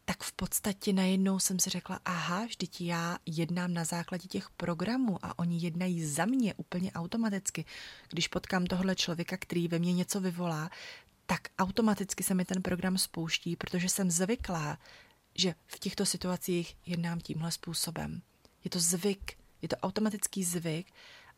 tak 0.04 0.22
v 0.22 0.32
podstatě 0.32 0.92
najednou 0.92 1.38
jsem 1.38 1.58
si 1.58 1.70
řekla, 1.70 2.00
aha, 2.04 2.46
vždyť 2.46 2.80
já 2.80 3.18
jednám 3.26 3.74
na 3.74 3.84
základě 3.84 4.28
těch 4.28 4.50
programů 4.50 5.18
a 5.22 5.38
oni 5.38 5.58
jednají 5.58 6.04
za 6.04 6.24
mě 6.24 6.54
úplně 6.54 6.92
automaticky. 6.92 7.64
Když 8.08 8.28
potkám 8.28 8.66
tohle 8.66 8.94
člověka, 8.96 9.36
který 9.36 9.68
ve 9.68 9.78
mně 9.78 9.92
něco 9.92 10.20
vyvolá, 10.20 10.70
tak 11.26 11.40
automaticky 11.58 12.22
se 12.22 12.34
mi 12.34 12.44
ten 12.44 12.62
program 12.62 12.98
spouští, 12.98 13.56
protože 13.56 13.88
jsem 13.88 14.10
zvyklá, 14.10 14.78
že 15.34 15.54
v 15.66 15.78
těchto 15.78 16.06
situacích 16.06 16.76
jednám 16.86 17.20
tímhle 17.20 17.50
způsobem. 17.50 18.22
Je 18.64 18.70
to 18.70 18.78
zvyk, 18.78 19.38
je 19.62 19.68
to 19.68 19.76
automatický 19.76 20.44
zvyk 20.44 20.86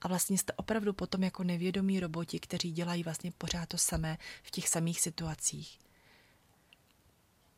a 0.06 0.08
vlastně 0.08 0.38
jste 0.38 0.52
opravdu 0.52 0.92
potom 0.92 1.22
jako 1.22 1.44
nevědomí 1.44 2.00
roboti, 2.00 2.40
kteří 2.40 2.72
dělají 2.72 3.02
vlastně 3.02 3.32
pořád 3.38 3.68
to 3.68 3.78
samé 3.78 4.18
v 4.42 4.50
těch 4.50 4.68
samých 4.68 5.00
situacích. 5.00 5.78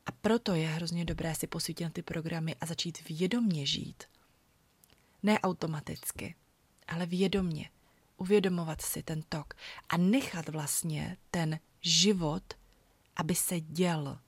A 0.07 0.13
proto 0.13 0.55
je 0.55 0.69
hrozně 0.69 1.05
dobré 1.05 1.35
si 1.35 1.47
posvítit 1.47 1.85
na 1.85 1.91
ty 1.91 2.03
programy 2.03 2.57
a 2.61 2.67
začít 2.67 3.09
vědomně 3.09 3.67
žít. 3.67 4.05
Ne 5.23 5.39
automaticky, 5.41 6.35
ale 6.87 7.07
vědomně. 7.07 7.71
uvědomovat 8.17 8.83
si 8.83 9.03
ten 9.03 9.23
tok 9.29 9.55
a 9.89 9.97
nechat 9.97 10.49
vlastně 10.49 11.17
ten 11.31 11.61
život, 11.81 12.55
aby 13.17 13.35
se 13.35 13.61
děl. 13.61 14.19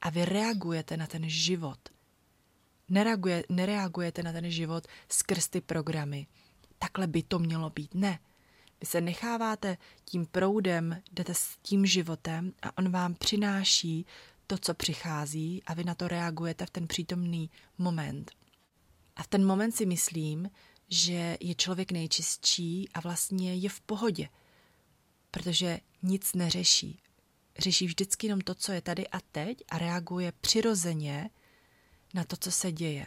A 0.00 0.10
vy 0.10 0.24
reagujete 0.24 0.96
na 0.96 1.06
ten 1.06 1.28
život. 1.28 1.78
Nereaguje, 2.88 3.44
nereagujete 3.48 4.22
na 4.22 4.32
ten 4.32 4.50
život 4.50 4.86
skrz 5.08 5.48
ty 5.48 5.60
programy. 5.60 6.26
Takhle 6.84 7.06
by 7.06 7.22
to 7.22 7.38
mělo 7.38 7.70
být. 7.70 7.94
Ne. 7.94 8.18
Vy 8.80 8.86
se 8.86 9.00
necháváte 9.00 9.76
tím 10.04 10.26
proudem, 10.26 11.02
jdete 11.12 11.34
s 11.34 11.56
tím 11.62 11.86
životem 11.86 12.52
a 12.62 12.78
on 12.78 12.90
vám 12.90 13.14
přináší 13.14 14.06
to, 14.46 14.58
co 14.58 14.74
přichází 14.74 15.62
a 15.66 15.74
vy 15.74 15.84
na 15.84 15.94
to 15.94 16.08
reagujete 16.08 16.66
v 16.66 16.70
ten 16.70 16.86
přítomný 16.86 17.50
moment. 17.78 18.32
A 19.16 19.22
v 19.22 19.26
ten 19.26 19.46
moment 19.46 19.72
si 19.72 19.86
myslím, 19.86 20.50
že 20.88 21.36
je 21.40 21.54
člověk 21.54 21.92
nejčistší 21.92 22.88
a 22.94 23.00
vlastně 23.00 23.54
je 23.54 23.68
v 23.68 23.80
pohodě, 23.80 24.28
protože 25.30 25.80
nic 26.02 26.34
neřeší. 26.34 27.00
Řeší 27.58 27.86
vždycky 27.86 28.26
jenom 28.26 28.40
to, 28.40 28.54
co 28.54 28.72
je 28.72 28.80
tady 28.80 29.08
a 29.08 29.20
teď 29.20 29.64
a 29.68 29.78
reaguje 29.78 30.32
přirozeně 30.40 31.30
na 32.14 32.24
to, 32.24 32.36
co 32.36 32.50
se 32.50 32.72
děje. 32.72 33.06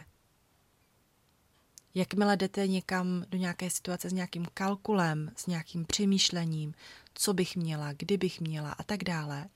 Jakmile 1.94 2.36
jdete 2.36 2.68
někam 2.68 3.24
do 3.28 3.38
nějaké 3.38 3.70
situace 3.70 4.10
s 4.10 4.12
nějakým 4.12 4.46
kalkulem, 4.54 5.30
s 5.36 5.46
nějakým 5.46 5.84
přemýšlením, 5.84 6.74
co 7.14 7.34
bych 7.34 7.56
měla, 7.56 7.92
kdy 7.92 8.16
bych 8.16 8.40
měla 8.40 8.72
a 8.72 8.82
tak 8.82 9.04
dále, 9.04 9.48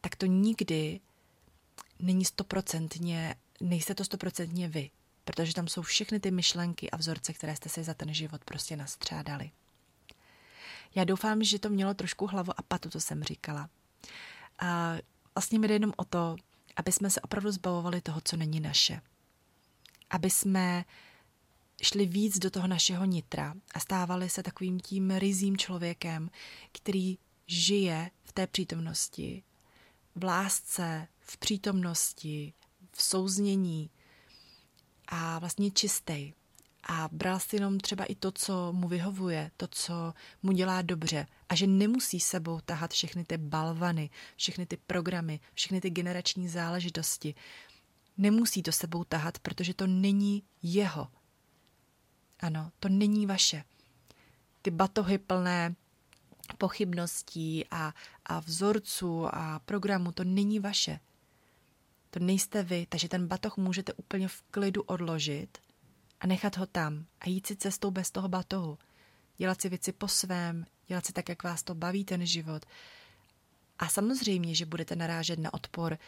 tak 0.00 0.16
to 0.16 0.26
nikdy 0.26 1.00
není 1.98 2.24
stoprocentně, 2.24 3.34
nejste 3.60 3.94
to 3.94 4.04
stoprocentně 4.04 4.68
vy, 4.68 4.90
protože 5.24 5.54
tam 5.54 5.68
jsou 5.68 5.82
všechny 5.82 6.20
ty 6.20 6.30
myšlenky 6.30 6.90
a 6.90 6.96
vzorce, 6.96 7.32
které 7.32 7.56
jste 7.56 7.68
si 7.68 7.84
za 7.84 7.94
ten 7.94 8.14
život 8.14 8.44
prostě 8.44 8.76
nastřádali. 8.76 9.50
Já 10.94 11.04
doufám, 11.04 11.44
že 11.44 11.58
to 11.58 11.70
mělo 11.70 11.94
trošku 11.94 12.26
hlavu 12.26 12.52
a 12.56 12.62
patu, 12.62 12.90
co 12.90 13.00
jsem 13.00 13.24
říkala. 13.24 13.70
A 14.58 14.96
vlastně 15.34 15.58
mi 15.58 15.68
jde 15.68 15.74
jenom 15.74 15.92
o 15.96 16.04
to, 16.04 16.36
aby 16.76 16.92
jsme 16.92 17.10
se 17.10 17.20
opravdu 17.20 17.50
zbavovali 17.50 18.00
toho, 18.00 18.20
co 18.24 18.36
není 18.36 18.60
naše. 18.60 19.00
Aby 20.10 20.30
jsme 20.30 20.84
šli 21.82 22.06
víc 22.06 22.38
do 22.38 22.50
toho 22.50 22.66
našeho 22.66 23.04
nitra 23.04 23.54
a 23.74 23.80
stávali 23.80 24.28
se 24.28 24.42
takovým 24.42 24.80
tím 24.80 25.10
rizím 25.10 25.56
člověkem, 25.56 26.30
který 26.72 27.18
žije 27.46 28.10
v 28.24 28.32
té 28.32 28.46
přítomnosti, 28.46 29.42
v 30.14 30.24
lásce, 30.24 31.08
v 31.20 31.38
přítomnosti, 31.38 32.52
v 32.92 33.02
souznění 33.02 33.90
a 35.08 35.38
vlastně 35.38 35.70
čistý. 35.70 36.32
A 36.88 37.08
bral 37.12 37.40
si 37.40 37.56
jenom 37.56 37.80
třeba 37.80 38.04
i 38.04 38.14
to, 38.14 38.32
co 38.32 38.72
mu 38.72 38.88
vyhovuje, 38.88 39.50
to, 39.56 39.66
co 39.66 40.14
mu 40.42 40.52
dělá 40.52 40.82
dobře. 40.82 41.26
A 41.48 41.54
že 41.54 41.66
nemusí 41.66 42.20
sebou 42.20 42.60
tahat 42.60 42.90
všechny 42.92 43.24
ty 43.24 43.36
balvany, 43.36 44.10
všechny 44.36 44.66
ty 44.66 44.76
programy, 44.76 45.40
všechny 45.54 45.80
ty 45.80 45.90
generační 45.90 46.48
záležitosti. 46.48 47.34
Nemusí 48.18 48.62
to 48.62 48.72
sebou 48.72 49.04
tahat, 49.04 49.38
protože 49.38 49.74
to 49.74 49.86
není 49.86 50.42
jeho. 50.62 51.08
Ano, 52.40 52.72
to 52.80 52.88
není 52.88 53.26
vaše. 53.26 53.64
Ty 54.62 54.70
batohy 54.70 55.18
plné 55.18 55.74
pochybností 56.58 57.64
a, 57.70 57.94
a 58.26 58.40
vzorců 58.40 59.26
a 59.34 59.58
programu, 59.58 60.12
to 60.12 60.24
není 60.24 60.60
vaše. 60.60 61.00
To 62.10 62.18
nejste 62.18 62.62
vy, 62.62 62.86
takže 62.88 63.08
ten 63.08 63.26
batoh 63.26 63.56
můžete 63.56 63.92
úplně 63.92 64.28
v 64.28 64.42
klidu 64.42 64.82
odložit 64.82 65.58
a 66.20 66.26
nechat 66.26 66.56
ho 66.56 66.66
tam 66.66 67.06
a 67.20 67.28
jít 67.28 67.46
si 67.46 67.56
cestou 67.56 67.90
bez 67.90 68.10
toho 68.10 68.28
batohu. 68.28 68.78
Dělat 69.36 69.60
si 69.60 69.68
věci 69.68 69.92
po 69.92 70.08
svém, 70.08 70.66
dělat 70.86 71.06
si 71.06 71.12
tak, 71.12 71.28
jak 71.28 71.42
vás 71.42 71.62
to 71.62 71.74
baví 71.74 72.04
ten 72.04 72.26
život. 72.26 72.66
A 73.78 73.88
samozřejmě, 73.88 74.54
že 74.54 74.66
budete 74.66 74.96
narážet 74.96 75.38
na 75.38 75.54
odpor 75.54 75.98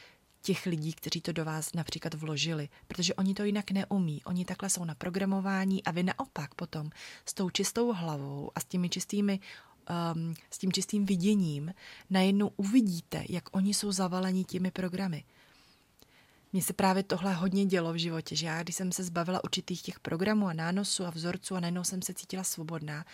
těch 0.43 0.67
lidí, 0.67 0.93
kteří 0.93 1.21
to 1.21 1.33
do 1.33 1.45
vás 1.45 1.73
například 1.73 2.15
vložili, 2.15 2.69
protože 2.87 3.15
oni 3.15 3.35
to 3.35 3.45
jinak 3.45 3.71
neumí. 3.71 4.23
Oni 4.25 4.45
takhle 4.45 4.71
jsou 4.71 4.85
na 4.85 4.95
programování 4.95 5.85
a 5.85 5.91
vy 5.91 6.03
naopak 6.03 6.55
potom 6.55 6.91
s 7.25 7.35
tou 7.35 7.51
čistou 7.51 7.93
hlavou 7.93 8.51
a 8.55 8.61
s 8.61 8.65
těmi 8.65 8.89
čistými 8.89 9.41
um, 10.15 10.35
s 10.51 10.59
tím 10.59 10.73
čistým 10.73 11.07
viděním 11.07 11.75
najednou 12.11 12.51
uvidíte, 12.57 13.25
jak 13.29 13.57
oni 13.57 13.75
jsou 13.75 13.93
zavaleni 13.93 14.45
těmi 14.45 14.71
programy. 14.71 15.25
Mně 16.53 16.63
se 16.63 16.73
právě 16.73 17.03
tohle 17.03 17.35
hodně 17.35 17.67
dělo 17.67 17.93
v 17.93 17.97
životě, 17.97 18.37
že 18.37 18.47
já, 18.47 18.63
když 18.63 18.77
jsem 18.77 18.93
se 18.93 19.05
zbavila 19.05 19.45
určitých 19.45 19.83
těch 19.83 20.01
programů 20.01 20.47
a 20.47 20.53
nánosů 20.53 21.05
a 21.05 21.11
vzorců 21.11 21.57
a 21.57 21.61
najednou 21.61 21.85
jsem 21.85 22.03
se 22.03 22.15
cítila 22.15 22.45
svobodná 22.45 23.05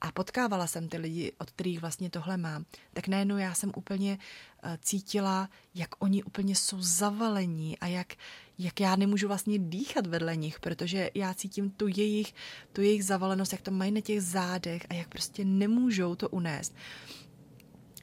a 0.00 0.12
potkávala 0.12 0.66
jsem 0.66 0.88
ty 0.88 0.98
lidi, 0.98 1.32
od 1.38 1.50
kterých 1.50 1.80
vlastně 1.80 2.10
tohle 2.10 2.36
mám, 2.36 2.64
tak 2.92 3.08
najednou 3.08 3.36
já 3.36 3.54
jsem 3.54 3.72
úplně 3.76 4.18
uh, 4.64 4.70
cítila, 4.80 5.48
jak 5.74 5.88
oni 5.98 6.22
úplně 6.22 6.56
jsou 6.56 6.82
zavalení 6.82 7.78
a 7.78 7.86
jak, 7.86 8.14
jak 8.58 8.80
já 8.80 8.96
nemůžu 8.96 9.28
vlastně 9.28 9.58
dýchat 9.58 10.06
vedle 10.06 10.36
nich, 10.36 10.60
protože 10.60 11.10
já 11.14 11.34
cítím 11.34 11.70
tu 11.70 11.88
jejich, 11.88 12.34
tu 12.72 12.80
jejich 12.80 13.04
zavalenost, 13.04 13.52
jak 13.52 13.62
to 13.62 13.70
mají 13.70 13.92
na 13.92 14.00
těch 14.00 14.22
zádech 14.22 14.86
a 14.90 14.94
jak 14.94 15.08
prostě 15.08 15.44
nemůžou 15.44 16.14
to 16.14 16.28
unést. 16.28 16.74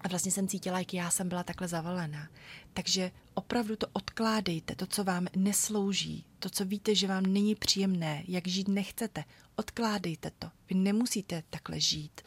A 0.02 0.08
vlastně 0.08 0.32
jsem 0.32 0.48
cítila, 0.48 0.80
jak 0.80 0.94
já 0.94 1.10
jsem 1.10 1.30
byla 1.30 1.44
takhle 1.44 1.68
zavalená. 1.68 2.28
Takže 2.74 3.12
opravdu 3.34 3.76
to 3.76 3.88
odkládejte, 3.94 4.76
to, 4.76 4.86
co 4.86 5.04
vám 5.04 5.28
neslouží, 5.36 6.26
to, 6.40 6.50
co 6.50 6.66
víte, 6.66 6.96
že 6.96 7.08
vám 7.08 7.24
není 7.24 7.56
příjemné, 7.56 8.24
jak 8.28 8.48
žít 8.48 8.68
nechcete, 8.68 9.24
odkládejte 9.56 10.32
to. 10.40 10.50
Vy 10.70 10.76
nemusíte 10.76 11.44
takhle 11.50 11.80
žít. 11.80 12.22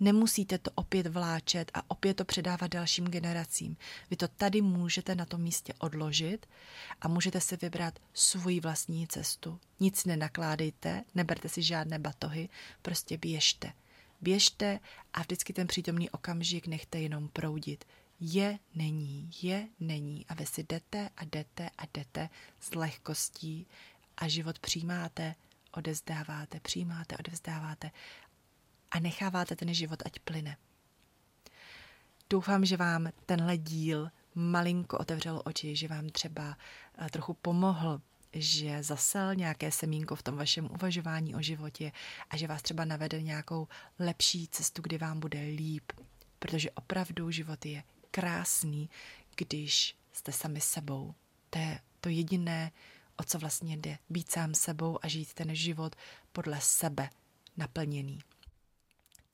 Nemusíte 0.00 0.58
to 0.58 0.70
opět 0.74 1.06
vláčet 1.06 1.70
a 1.74 1.90
opět 1.90 2.14
to 2.14 2.24
předávat 2.24 2.70
dalším 2.70 3.04
generacím. 3.04 3.76
Vy 4.10 4.16
to 4.16 4.28
tady 4.28 4.62
můžete 4.62 5.14
na 5.14 5.24
tom 5.24 5.40
místě 5.40 5.74
odložit 5.78 6.46
a 7.00 7.08
můžete 7.08 7.40
si 7.40 7.56
vybrat 7.56 7.98
svoji 8.14 8.60
vlastní 8.60 9.06
cestu. 9.06 9.60
Nic 9.80 10.04
nenakládejte, 10.04 11.04
neberte 11.14 11.48
si 11.48 11.62
žádné 11.62 11.98
batohy, 11.98 12.48
prostě 12.82 13.18
běžte. 13.18 13.72
Běžte 14.20 14.80
a 15.12 15.20
vždycky 15.20 15.52
ten 15.52 15.66
přítomný 15.66 16.10
okamžik 16.10 16.66
nechte 16.66 17.00
jenom 17.00 17.28
proudit. 17.28 17.84
Je, 18.20 18.58
není, 18.74 19.30
je, 19.42 19.68
není. 19.80 20.26
A 20.26 20.34
vy 20.34 20.46
si 20.46 20.62
jdete 20.62 21.10
a 21.16 21.24
jdete 21.24 21.70
a 21.78 21.82
jdete 21.94 22.28
s 22.60 22.74
lehkostí 22.74 23.66
a 24.16 24.28
život 24.28 24.58
přijímáte, 24.58 25.34
odezdáváte, 25.72 26.60
přijímáte, 26.60 27.16
odevzdáváte 27.16 27.90
a 28.90 28.98
necháváte 28.98 29.56
ten 29.56 29.74
život, 29.74 30.02
ať 30.06 30.18
plyne. 30.18 30.56
Doufám, 32.30 32.64
že 32.64 32.76
vám 32.76 33.08
tenhle 33.26 33.56
díl 33.56 34.10
malinko 34.34 34.98
otevřel 34.98 35.42
oči, 35.44 35.76
že 35.76 35.88
vám 35.88 36.08
třeba 36.08 36.56
eh, 36.98 37.10
trochu 37.10 37.34
pomohl, 37.34 38.00
že 38.32 38.82
zasel 38.82 39.34
nějaké 39.34 39.70
semínko 39.70 40.16
v 40.16 40.22
tom 40.22 40.36
vašem 40.36 40.68
uvažování 40.70 41.34
o 41.34 41.42
životě 41.42 41.92
a 42.30 42.36
že 42.36 42.46
vás 42.46 42.62
třeba 42.62 42.84
navede 42.84 43.22
nějakou 43.22 43.68
lepší 43.98 44.48
cestu, 44.48 44.82
kdy 44.82 44.98
vám 44.98 45.20
bude 45.20 45.40
líp. 45.40 45.92
Protože 46.38 46.70
opravdu 46.70 47.30
život 47.30 47.66
je 47.66 47.82
krásný, 48.14 48.90
když 49.36 49.96
jste 50.12 50.32
sami 50.32 50.60
sebou. 50.60 51.14
To 51.50 51.58
je 51.58 51.80
to 52.00 52.08
jediné, 52.08 52.72
o 53.16 53.24
co 53.24 53.38
vlastně 53.38 53.76
jde. 53.76 53.98
Být 54.10 54.30
sám 54.30 54.54
sebou 54.54 54.98
a 55.02 55.08
žít 55.08 55.34
ten 55.34 55.54
život 55.54 55.96
podle 56.32 56.60
sebe 56.60 57.10
naplněný 57.56 58.20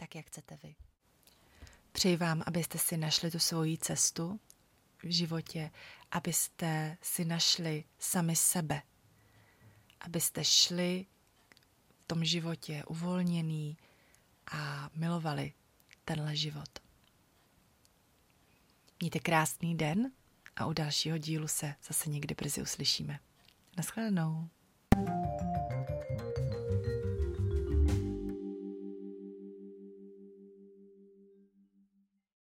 tak, 0.01 0.15
jak 0.15 0.27
chcete 0.27 0.59
vy. 0.63 0.75
Přeji 1.93 2.17
vám, 2.17 2.43
abyste 2.47 2.79
si 2.79 2.97
našli 2.97 3.31
tu 3.31 3.39
svoji 3.39 3.79
cestu 3.79 4.41
v 5.03 5.11
životě, 5.11 5.71
abyste 6.11 6.97
si 7.03 7.25
našli 7.25 7.85
sami 7.99 8.37
sebe, 8.37 8.83
abyste 10.01 10.45
šli 10.45 11.07
v 12.01 12.05
tom 12.05 12.25
životě 12.25 12.85
uvolněný 12.85 13.77
a 14.53 14.91
milovali 14.95 15.53
tenhle 16.05 16.37
život. 16.37 16.90
Mějte 19.01 19.19
krásný 19.19 19.77
den 19.77 20.11
a 20.57 20.67
u 20.67 20.73
dalšího 20.73 21.19
dílu 21.19 21.49
se 21.49 21.75
zase 21.89 22.11
někdy 22.11 22.35
brzy 22.35 22.63
uslyšíme. 22.63 23.19
Naschledanou. 23.77 24.49
thank 24.95 25.09
you 25.09 25.30